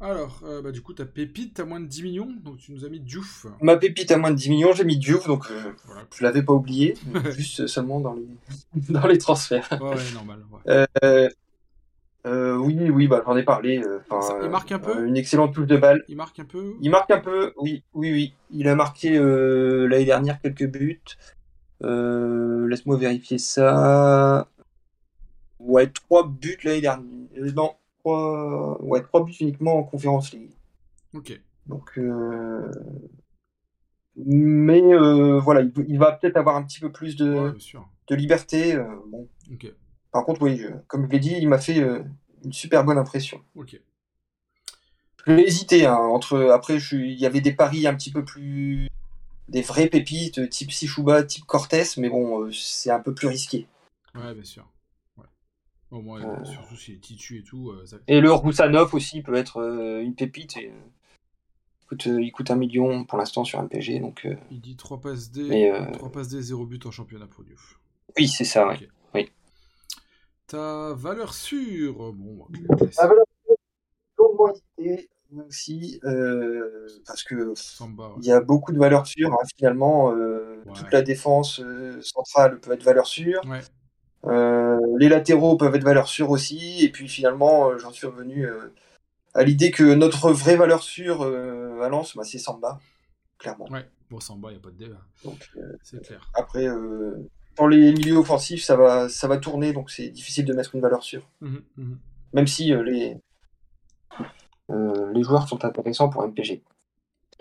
Alors, 0.00 0.40
euh, 0.44 0.62
bah, 0.62 0.70
du 0.70 0.80
coup, 0.80 0.92
ta 0.94 1.04
pépite, 1.04 1.54
t'as 1.54 1.64
moins 1.64 1.80
de 1.80 1.86
10 1.86 2.04
millions, 2.04 2.28
donc 2.44 2.58
tu 2.58 2.70
nous 2.70 2.84
as 2.84 2.88
mis 2.88 3.00
Diouf. 3.00 3.46
Ma 3.60 3.76
pépite 3.76 4.12
à 4.12 4.16
moins 4.16 4.30
de 4.30 4.36
10 4.36 4.50
millions, 4.50 4.72
j'ai 4.72 4.84
mis 4.84 4.96
Diouf, 4.96 5.26
donc 5.26 5.50
euh, 5.50 5.72
Voilà. 5.86 6.04
je 6.16 6.22
l'avais 6.22 6.44
pas 6.44 6.52
oublié. 6.52 6.94
juste 7.36 7.66
seulement 7.66 7.98
dans 7.98 8.14
les, 8.14 8.28
dans 8.90 9.08
les 9.08 9.18
transferts. 9.18 9.68
Ouais, 9.80 9.88
ouais, 9.96 10.12
normal. 10.14 10.44
ouais. 10.52 10.86
Euh, 11.02 11.28
euh, 12.26 12.56
oui, 12.56 12.90
oui, 12.90 13.06
bah, 13.06 13.22
j'en 13.24 13.36
ai 13.36 13.44
parlé. 13.44 13.78
euh, 13.78 14.00
Ça, 14.10 14.38
il 14.42 14.50
marque 14.50 14.72
un 14.72 14.78
peu 14.78 14.96
euh, 14.98 15.06
Une 15.06 15.16
excellente 15.16 15.54
touche 15.54 15.66
de 15.66 15.76
balle. 15.76 16.04
Il 16.08 16.16
marque 16.16 16.38
un 16.40 16.44
peu 16.44 16.74
Il 16.80 16.90
marque 16.90 17.10
un 17.10 17.20
peu, 17.20 17.52
oui, 17.56 17.82
oui, 17.94 18.12
oui. 18.12 18.34
Il 18.50 18.68
a 18.68 18.74
marqué 18.74 19.18
l'année 19.18 20.04
dernière 20.04 20.40
quelques 20.40 20.66
buts. 20.66 21.00
Laisse-moi 21.80 22.96
vérifier 22.96 23.38
ça. 23.38 24.48
Ouais, 25.60 25.88
trois 25.88 26.26
buts 26.26 26.58
l'année 26.64 26.80
dernière. 26.80 27.08
Non, 27.54 27.74
trois... 28.00 28.82
Ouais, 28.82 29.02
trois 29.02 29.24
buts 29.24 29.36
uniquement 29.40 29.78
en 29.78 29.84
conférence 29.84 30.32
League. 30.32 30.50
Ok. 31.14 31.40
Donc, 31.66 31.98
mais 34.16 34.80
voilà, 35.38 35.62
il, 35.86 35.98
va 35.98 36.12
peut-être 36.12 36.36
avoir 36.36 36.56
un 36.56 36.64
petit 36.64 36.80
peu 36.80 36.90
plus 36.90 37.16
de, 37.16 37.52
Ouais, 37.52 37.52
de 38.08 38.14
liberté. 38.16 38.76
bon. 39.06 39.28
Ok. 39.52 39.72
Par 40.12 40.24
contre, 40.24 40.42
oui, 40.42 40.56
je- 40.56 40.68
comme 40.86 41.06
je 41.06 41.10
l'ai 41.10 41.18
dit, 41.18 41.34
il 41.38 41.48
m'a 41.48 41.58
fait 41.58 41.80
euh, 41.80 42.02
une 42.44 42.52
super 42.52 42.84
bonne 42.84 42.98
impression. 42.98 43.42
Ok. 43.56 43.80
J'ai 45.26 45.46
hésité 45.46 45.86
hein, 45.86 45.94
entre. 45.96 46.38
Après, 46.50 46.78
je 46.78 46.96
il 46.96 47.18
y 47.18 47.26
avait 47.26 47.40
des 47.40 47.52
paris 47.52 47.86
un 47.86 47.94
petit 47.94 48.10
peu 48.10 48.24
plus. 48.24 48.88
Des 49.48 49.62
vraies 49.62 49.88
pépites, 49.88 50.48
type 50.50 50.70
Sishuba, 50.72 51.22
type 51.22 51.44
Cortés, 51.46 51.82
mais 51.96 52.10
bon, 52.10 52.44
euh, 52.44 52.52
c'est 52.52 52.90
un 52.90 53.00
peu 53.00 53.14
plus 53.14 53.28
risqué. 53.28 53.66
Ouais, 54.14 54.34
bien 54.34 54.44
sûr. 54.44 54.66
Ouais. 55.16 55.24
Au 55.90 56.02
moins, 56.02 56.20
Euh. 56.22 56.44
surtout 56.44 56.76
s'il 56.76 56.96
est 56.96 56.98
titu 56.98 57.38
et 57.38 57.42
tout. 57.42 57.70
euh, 57.70 57.86
ça... 57.86 57.96
Et 58.08 58.20
le 58.20 58.30
Roussanov 58.30 58.94
aussi 58.94 59.22
peut 59.22 59.34
être 59.34 59.58
euh, 59.62 60.02
une 60.02 60.14
pépite. 60.14 60.58
Et, 60.58 60.68
euh, 60.68 60.74
il, 61.80 61.86
coûte, 61.86 62.06
euh, 62.08 62.22
il 62.22 62.30
coûte 62.30 62.50
un 62.50 62.56
million 62.56 63.04
pour 63.06 63.16
l'instant 63.16 63.42
sur 63.44 63.58
MPG, 63.62 64.00
donc 64.00 64.26
euh, 64.26 64.36
Il 64.50 64.60
dit 64.60 64.76
3 64.76 65.00
passes 65.00 65.30
D, 65.30 65.44
Mais, 65.48 65.72
euh, 65.72 65.90
3 65.92 66.12
passes 66.12 66.28
D, 66.28 66.42
0 66.42 66.66
but 66.66 66.84
en 66.84 66.90
championnat 66.90 67.26
pour 67.26 67.42
Diouf. 67.44 67.80
oui, 68.18 68.28
c'est 68.28 68.44
ça. 68.44 68.68
Ok. 68.68 68.86
Oui. 69.14 69.30
Ta 70.48 70.94
valeur 70.94 71.34
sûre 71.34 72.12
Bon, 72.12 72.46
voilà. 72.96 73.14
Longuement 74.18 74.52
hésité 74.78 75.08
aussi, 75.46 76.00
euh, 76.04 76.88
parce 77.06 77.22
que 77.22 77.52
Samba, 77.54 78.08
ouais. 78.08 78.14
il 78.22 78.26
y 78.26 78.32
a 78.32 78.40
beaucoup 78.40 78.72
de 78.72 78.78
valeurs 78.78 79.06
sûres. 79.06 79.32
hein, 79.32 79.44
finalement, 79.56 80.10
euh, 80.12 80.62
Ouais. 80.66 80.72
toute 80.74 80.90
la 80.92 81.02
défense 81.02 81.60
euh, 81.60 82.00
centrale 82.02 82.60
peut 82.60 82.72
être 82.72 82.82
valeur 82.82 83.06
sûre. 83.06 83.40
Ouais. 83.46 83.60
Les 84.98 85.08
latéraux 85.08 85.56
peuvent 85.56 85.74
être 85.74 85.84
valeur 85.84 86.08
sûre 86.08 86.30
aussi. 86.30 86.84
Et 86.84 86.90
puis 86.90 87.08
finalement, 87.08 87.76
j'en 87.78 87.92
suis 87.92 88.06
revenu 88.06 88.48
à 89.34 89.44
l'idée 89.44 89.70
que 89.70 89.94
notre 89.94 90.32
vraie 90.32 90.56
valeur 90.56 90.82
sûre 90.82 91.22
à 91.22 91.88
Lens, 91.88 92.16
bah, 92.16 92.24
c'est 92.24 92.38
Samba, 92.38 92.80
clairement. 93.38 93.68
Ouais. 93.70 93.86
Bon, 94.10 94.18
Samba, 94.20 94.48
il 94.50 94.54
n'y 94.54 94.58
a 94.58 94.62
pas 94.62 94.70
de 94.70 94.76
débat. 94.78 95.00
Donc, 95.24 95.48
euh, 95.58 95.60
C'est 95.82 96.02
clair. 96.04 96.30
après, 96.34 96.66
les 97.66 97.92
milieux 97.92 98.16
offensifs, 98.18 98.62
ça 98.62 98.76
va, 98.76 99.08
ça 99.08 99.26
va 99.26 99.38
tourner, 99.38 99.72
donc 99.72 99.90
c'est 99.90 100.08
difficile 100.10 100.44
de 100.44 100.52
mettre 100.54 100.74
une 100.74 100.80
valeur 100.80 101.02
sûre. 101.02 101.28
Mhm, 101.40 101.62
mhm. 101.76 101.98
Même 102.34 102.46
si 102.46 102.72
euh, 102.72 102.82
les, 102.82 103.16
euh, 104.70 105.12
les 105.12 105.22
joueurs 105.22 105.48
sont 105.48 105.64
intéressants 105.64 106.08
pour 106.08 106.22
MPG. 106.22 106.62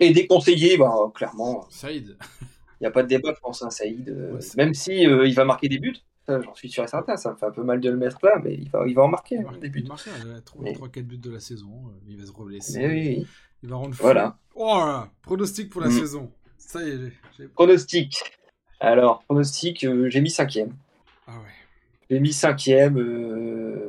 Et 0.00 0.12
déconseillés, 0.12 0.76
bah, 0.78 0.94
clairement, 1.14 1.66
Saïd. 1.70 2.16
il 2.40 2.46
n'y 2.82 2.86
a 2.86 2.90
pas 2.90 3.02
de 3.02 3.08
débat, 3.08 3.32
je 3.34 3.40
pense, 3.40 3.62
hein, 3.62 3.70
Saïd. 3.70 4.08
euh, 4.08 4.34
Ouais, 4.34 4.40
même 4.56 4.74
si 4.74 5.02
il 5.02 5.34
va 5.34 5.44
marquer 5.44 5.68
des 5.68 5.78
buts, 5.78 5.96
j'en 6.28 6.54
suis 6.54 6.68
sûr 6.70 6.84
et 6.84 6.88
certain, 6.88 7.16
ça 7.16 7.32
me 7.32 7.36
fait 7.36 7.46
un 7.46 7.50
peu 7.50 7.62
mal 7.64 7.80
de 7.80 7.90
le 7.90 7.96
mettre 7.96 8.18
là, 8.24 8.38
mais 8.42 8.54
il 8.54 8.70
va, 8.70 8.84
il 8.86 8.94
va 8.94 9.02
en 9.02 9.08
marquer 9.08 9.36
Il 9.36 9.46
hein, 9.46 9.58
des 9.60 9.66
il 9.66 9.70
buts. 9.70 9.84
marque 9.88 10.08
Mais- 10.60 10.72
3-4 10.72 11.02
buts 11.06 11.18
de 11.18 11.30
la 11.30 11.40
saison. 11.40 11.92
Il 12.06 12.18
va 12.18 12.26
se 12.26 12.32
reblesser. 12.32 12.78
Mais 12.78 12.88
oui. 12.88 13.26
Il 13.62 13.68
va 13.70 13.76
rendre 13.76 13.94
fou. 13.94 14.02
Voilà. 14.02 14.38
Oh 14.54 15.00
Pronostic 15.22 15.68
pour 15.70 15.80
la 15.80 15.88
Mm. 15.88 15.98
saison. 15.98 16.32
Ça 16.58 16.82
y 16.82 16.90
est. 16.90 17.48
Pronostic. 17.54 18.14
Alors, 18.80 19.22
pronostic, 19.24 19.84
euh, 19.84 20.08
j'ai 20.08 20.20
mis 20.20 20.30
cinquième. 20.30 20.72
Ah 21.26 21.32
ouais. 21.32 21.52
J'ai 22.10 22.20
mis 22.20 22.32
cinquième. 22.32 22.98
euh, 22.98 23.88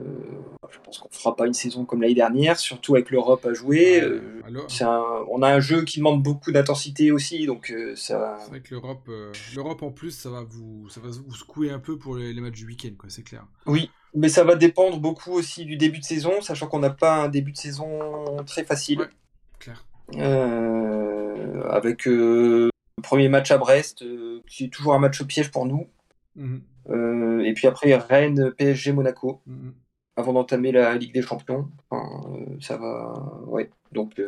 je 0.72 0.78
pense 0.84 1.00
qu'on 1.00 1.10
fera 1.10 1.36
pas 1.36 1.48
une 1.48 1.54
saison 1.54 1.86
comme 1.86 2.02
l'année 2.02 2.14
dernière, 2.14 2.58
surtout 2.60 2.96
avec 2.96 3.10
l'Europe 3.10 3.44
à 3.46 3.54
jouer. 3.54 4.02
Ouais, 4.02 4.08
euh, 4.08 4.42
alors, 4.46 4.70
c'est 4.70 4.84
un- 4.84 5.26
on 5.32 5.42
a 5.42 5.50
un 5.52 5.60
jeu 5.60 5.84
qui 5.84 5.98
demande 6.00 6.22
beaucoup 6.22 6.52
d'intensité 6.52 7.12
aussi, 7.12 7.46
donc 7.48 7.74
ça. 7.96 8.38
c'est 8.44 8.50
vrai 8.50 8.62
que 8.62 8.72
l'Europe, 8.76 9.10
l'Europe 9.56 9.82
en 9.84 9.92
plus, 9.92 10.12
ça 10.12 10.30
va 10.30 10.44
vous, 10.44 10.88
ça 10.90 11.00
va 11.02 11.10
vous 11.10 11.34
secouer 11.34 11.72
un 11.72 11.80
peu 11.80 11.98
pour 11.98 12.16
les, 12.18 12.34
les 12.34 12.42
matchs 12.42 12.56
du 12.58 12.66
week-end, 12.68 12.92
quoi. 13.00 13.10
C'est 13.10 13.24
clair. 13.24 13.46
Oui, 13.66 13.90
mais 14.14 14.30
ça 14.30 14.44
va 14.44 14.56
dépendre 14.56 15.00
beaucoup 15.00 15.32
aussi 15.32 15.66
du 15.66 15.76
début 15.78 16.00
de 16.00 16.04
saison, 16.04 16.42
sachant 16.42 16.68
qu'on 16.68 16.80
n'a 16.80 16.90
pas 16.92 17.24
un 17.24 17.30
début 17.30 17.52
de 17.52 17.58
saison 17.58 18.38
très 18.46 18.64
facile. 18.64 19.00
Ouais. 19.00 19.10
Clair. 19.60 19.86
Euh, 20.18 21.64
avec 21.70 22.08
euh, 22.08 22.70
le 23.00 23.04
premier 23.04 23.30
match 23.30 23.52
à 23.52 23.58
Brest, 23.58 24.02
euh, 24.04 24.42
qui 24.48 24.66
est 24.66 24.70
toujours 24.70 24.94
un 24.94 25.00
match 25.00 25.22
au 25.22 25.26
piège 25.26 25.52
pour 25.52 25.66
nous. 25.66 25.88
Mhm, 26.36 26.64
Euh, 26.90 27.44
et 27.44 27.54
puis 27.54 27.68
après 27.68 27.96
Rennes, 27.96 28.52
PSG, 28.58 28.92
Monaco, 28.94 29.42
mhm. 29.46 29.74
avant 30.16 30.34
d'entamer 30.34 30.72
la 30.72 30.96
Ligue 30.96 31.14
des 31.14 31.22
Champions. 31.22 31.70
Enfin, 31.90 32.32
euh, 32.34 32.58
ça 32.62 32.78
va. 32.78 33.42
Ouais. 33.48 33.70
Donc, 33.92 34.22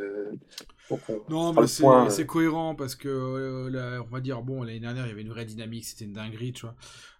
donc 0.90 1.02
on 1.10 1.24
Non, 1.30 1.54
mais 1.54 1.68
c'est 1.68 2.26
cohérent 2.26 2.76
parce 2.76 2.96
que, 2.96 3.68
là, 3.72 4.02
on 4.02 4.10
va 4.10 4.22
dire, 4.22 4.42
bon, 4.42 4.64
l'année 4.64 4.80
dernière, 4.80 5.06
il 5.06 5.10
y 5.10 5.12
avait 5.12 5.22
une 5.22 5.30
vraie 5.30 5.46
dynamique, 5.46 5.86
c'était 5.86 6.06
une 6.06 6.14
dinguerie, 6.14 6.54
tu 6.54 6.66
vois. 6.66 6.76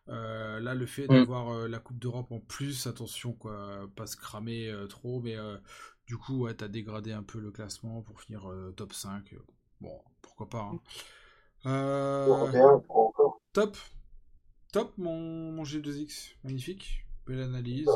Euh, 0.10 0.60
là, 0.60 0.76
le 0.76 0.86
fait 0.86 1.08
Mm. 1.08 1.24
d'avoir 1.24 1.50
euh, 1.54 1.68
la 1.68 1.80
Coupe 1.80 2.00
d'Europe 2.00 2.32
en 2.32 2.40
plus, 2.40 2.88
attention, 2.88 3.34
quoi, 3.34 3.88
pas 3.96 4.08
se 4.08 4.18
cramer 4.18 4.70
euh, 4.70 4.88
trop, 4.88 5.22
mais 5.22 5.38
du 6.08 6.18
coup, 6.18 6.44
ouais, 6.46 6.54
t'as 6.54 6.68
dégradé 6.68 7.14
un 7.14 7.24
peu 7.24 7.40
le 7.40 7.52
classement 7.52 8.02
pour 8.02 8.22
finir 8.22 8.50
top 8.76 8.94
5. 8.94 9.34
Bon, 9.80 10.02
pourquoi 10.22 10.50
pas. 10.50 10.62
hein. 10.62 10.80
Euh, 11.66 12.28
encore. 12.28 13.42
top. 13.54 13.78
Top, 14.72 14.94
mon, 14.98 15.52
mon 15.52 15.64
G2X. 15.64 16.36
Magnifique. 16.44 17.06
Belle 17.28 17.42
analyse. 17.42 17.90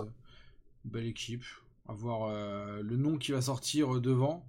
Belle 0.83 1.05
équipe. 1.07 1.43
Avoir 1.87 2.29
euh, 2.29 2.81
le 2.81 2.97
nom 2.97 3.17
qui 3.17 3.31
va 3.31 3.41
sortir 3.41 3.95
euh, 3.95 4.01
devant 4.01 4.45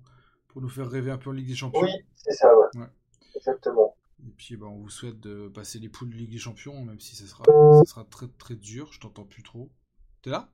pour 0.49 0.63
nous 0.63 0.69
faire 0.69 0.89
rêver 0.89 1.11
un 1.11 1.19
peu 1.19 1.31
en 1.31 1.33
Ligue 1.33 1.49
des 1.49 1.55
Champions. 1.55 1.83
Oui, 1.83 1.91
c'est 2.15 2.33
ça, 2.33 2.49
ouais. 2.57 2.81
Ouais. 2.81 2.87
Exactement. 3.35 3.95
Et 4.27 4.33
puis 4.37 4.57
bah, 4.57 4.67
on 4.67 4.79
vous 4.79 4.89
souhaite 4.89 5.21
de 5.21 5.49
passer 5.49 5.79
les 5.79 5.89
poules 5.89 6.11
de 6.11 6.15
Ligue 6.15 6.31
des 6.31 6.39
Champions, 6.39 6.83
même 6.83 6.99
si 6.99 7.15
ça 7.15 7.27
sera, 7.27 7.45
ça 7.45 7.85
sera 7.85 8.05
très 8.05 8.27
très 8.39 8.55
dur. 8.55 8.91
Je 8.93 9.01
t'entends 9.01 9.25
plus 9.25 9.43
trop. 9.43 9.71
T'es 10.23 10.31
là? 10.31 10.49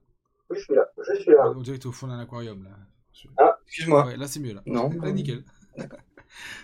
Oui, 0.49 0.57
je 0.57 0.63
suis 0.63 0.75
là. 0.75 0.89
Je 0.97 1.21
suis 1.21 1.31
là. 1.31 1.49
On 1.55 1.61
dirait 1.61 1.77
que 1.77 1.83
t'es 1.83 1.87
au 1.87 1.93
fond 1.93 2.07
d'un 2.07 2.19
aquarium 2.19 2.63
là. 2.63 2.71
Ah, 3.37 3.57
excuse-moi. 3.65 4.05
Ouais, 4.05 4.17
là 4.17 4.27
c'est 4.27 4.41
mieux 4.41 4.53
là. 4.53 4.61
Non. 4.65 4.89
Là, 5.01 5.11
nickel. 5.11 5.43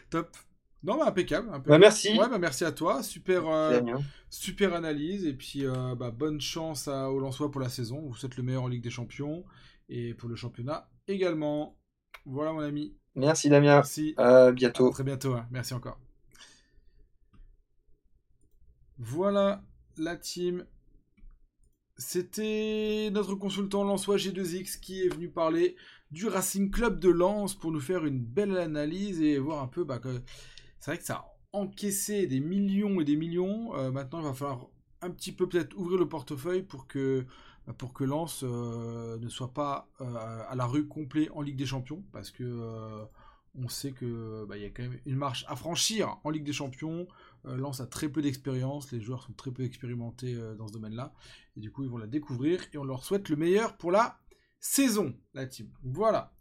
Top. 0.10 0.36
Non, 0.84 0.98
bah, 0.98 1.08
impeccable. 1.08 1.48
impeccable. 1.50 1.68
Bah, 1.70 1.78
merci. 1.78 2.18
Ouais, 2.18 2.30
bah, 2.30 2.38
merci 2.40 2.64
à 2.66 2.72
toi. 2.72 3.04
Super, 3.04 3.48
euh, 3.48 3.82
super 4.30 4.74
analyse. 4.74 5.26
Et 5.26 5.34
puis, 5.34 5.66
euh, 5.66 5.96
bah, 5.96 6.12
bonne 6.12 6.40
chance 6.40 6.88
à, 6.88 7.12
aux 7.12 7.20
Lensois 7.20 7.52
pour 7.52 7.60
la 7.62 7.70
saison. 7.70 8.02
Vous 8.08 8.16
souhaite 8.16 8.38
le 8.38 8.44
meilleur 8.44 8.64
en 8.64 8.68
Ligue 8.68 8.84
des 8.84 8.90
Champions. 8.90 9.44
Et 9.90 10.14
pour 10.14 10.30
le 10.30 10.36
championnat 10.36 10.90
également. 11.08 11.76
Voilà, 12.26 12.54
mon 12.54 12.60
ami. 12.60 12.96
Merci 13.16 13.50
Damien. 13.50 13.76
Merci. 13.76 14.14
À 14.18 14.46
À 14.46 14.52
bientôt. 14.52 14.90
très 14.92 15.04
bientôt. 15.04 15.34
hein. 15.34 15.48
Merci 15.52 15.74
encore. 15.74 16.00
Voilà 18.98 19.64
la 19.98 20.16
team. 20.16 20.66
C'était 21.98 23.10
notre 23.12 23.36
consultant 23.36 23.84
Lensois 23.84 24.16
G2X 24.18 24.80
qui 24.80 25.02
est 25.02 25.10
venu 25.10 25.30
parler 25.30 25.76
du 26.12 26.28
Racing 26.28 26.72
Club 26.72 27.00
de 27.00 27.10
Lens 27.10 27.56
pour 27.56 27.72
nous 27.72 27.82
faire 27.82 28.06
une 28.06 28.20
belle 28.24 28.58
analyse 28.58 29.22
et 29.22 29.38
voir 29.38 29.62
un 29.62 29.68
peu. 29.68 29.84
Bah, 29.84 30.00
que... 30.00 30.22
C'est 30.80 30.92
vrai 30.92 30.98
que 30.98 31.04
ça 31.06 31.16
a 31.16 31.36
encaissé 31.54 32.28
des 32.28 32.40
millions 32.40 33.02
et 33.02 33.06
des 33.06 33.16
millions. 33.16 33.76
Euh, 33.76 33.92
maintenant, 33.92 34.20
il 34.20 34.26
va 34.26 34.34
falloir 34.34 34.68
un 35.02 35.10
petit 35.12 35.32
peu 35.32 35.48
peut-être 35.48 35.76
ouvrir 35.78 36.00
le 36.00 36.08
portefeuille 36.08 36.64
pour 36.64 36.88
que, 36.88 37.26
pour 37.78 37.94
que 37.94 38.04
Lens 38.04 38.44
euh, 38.44 39.18
ne 39.20 39.30
soit 39.30 39.54
pas 39.54 39.90
euh, 40.02 40.06
à 40.48 40.56
la 40.56 40.66
rue 40.66 40.88
complet 40.88 41.30
en 41.34 41.42
Ligue 41.42 41.58
des 41.58 41.66
Champions 41.66 42.04
parce 42.12 42.32
que. 42.32 42.44
euh, 42.44 43.06
on 43.56 43.68
sait 43.68 43.92
que 43.92 44.46
bah, 44.48 44.58
il 44.58 44.64
y 44.64 44.66
a 44.66 44.70
quand 44.70 44.84
même 44.84 45.00
une 45.06 45.16
marche 45.16 45.44
à 45.48 45.56
franchir 45.56 46.18
en 46.24 46.30
Ligue 46.30 46.44
des 46.44 46.54
Champions. 46.54 47.08
Euh, 47.46 47.58
Lens 47.58 47.82
a 47.82 47.88
très 47.88 48.08
peu 48.08 48.22
d'expérience, 48.22 48.92
les 48.92 49.02
joueurs 49.02 49.24
sont 49.24 49.34
très 49.34 49.52
peu 49.52 49.64
expérimentés 49.64 50.36
euh, 50.36 50.56
dans 50.56 50.68
ce 50.68 50.74
domaine-là, 50.74 51.14
et 51.58 51.60
du 51.60 51.72
coup 51.72 51.84
ils 51.84 51.90
vont 51.90 51.98
la 51.98 52.08
découvrir 52.08 52.62
et 52.74 52.78
on 52.78 52.84
leur 52.84 53.04
souhaite 53.04 53.28
le 53.28 53.36
meilleur 53.36 53.76
pour 53.78 53.92
la 53.92 54.20
saison, 54.60 55.16
la 55.34 55.48
team. 55.48 55.68
Voilà. 55.84 56.32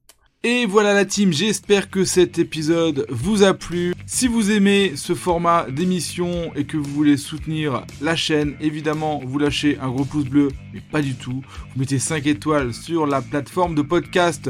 Et 0.45 0.67
voilà 0.67 0.95
la 0.95 1.05
team, 1.05 1.33
j'espère 1.33 1.91
que 1.91 2.05
cet 2.05 2.39
épisode 2.39 3.07
vous 3.11 3.43
a 3.43 3.55
plu. 3.55 3.93
Si 4.07 4.29
vous 4.29 4.53
aimez 4.53 4.93
ce 4.95 5.17
format 5.17 5.67
d'émission 5.69 6.55
et 6.55 6.63
que 6.63 6.77
vous 6.77 6.95
voulez 6.95 7.17
soutenir 7.17 7.85
la 8.01 8.15
chaîne, 8.15 8.55
évidemment 8.61 9.21
vous 9.27 9.41
lâchez 9.41 9.79
un 9.81 9.89
gros 9.89 10.05
pouce 10.05 10.27
bleu, 10.27 10.53
mais 10.73 10.81
pas 10.81 11.03
du 11.03 11.17
tout. 11.17 11.43
Vous 11.43 11.81
mettez 11.81 11.99
5 11.99 12.25
étoiles 12.29 12.73
sur 12.73 13.05
la 13.05 13.21
plateforme 13.21 13.75
de 13.75 13.83
podcast 13.83 14.49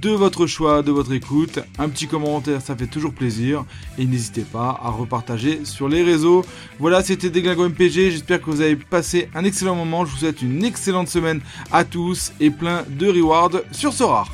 de 0.00 0.08
votre 0.08 0.46
choix, 0.46 0.82
de 0.82 0.90
votre 0.90 1.12
écoute. 1.12 1.58
Un 1.78 1.90
petit 1.90 2.06
commentaire, 2.06 2.62
ça 2.62 2.74
fait 2.74 2.86
toujours 2.86 3.12
plaisir. 3.12 3.66
Et 3.98 4.06
n'hésitez 4.06 4.40
pas 4.40 4.80
à 4.82 4.88
repartager 4.88 5.66
sur 5.66 5.86
les 5.86 6.02
réseaux. 6.02 6.46
Voilà, 6.78 7.02
c'était 7.02 7.28
Déglingo 7.28 7.68
MPG. 7.68 8.10
J'espère 8.10 8.40
que 8.40 8.50
vous 8.50 8.62
avez 8.62 8.76
passé 8.76 9.28
un 9.34 9.44
excellent 9.44 9.74
moment. 9.74 10.06
Je 10.06 10.12
vous 10.12 10.18
souhaite 10.18 10.40
une 10.40 10.64
excellente 10.64 11.08
semaine 11.08 11.42
à 11.72 11.84
tous 11.84 12.32
et 12.40 12.48
plein 12.48 12.84
de 12.88 13.06
rewards 13.06 13.60
sur 13.72 13.92
Sora. 13.92 14.26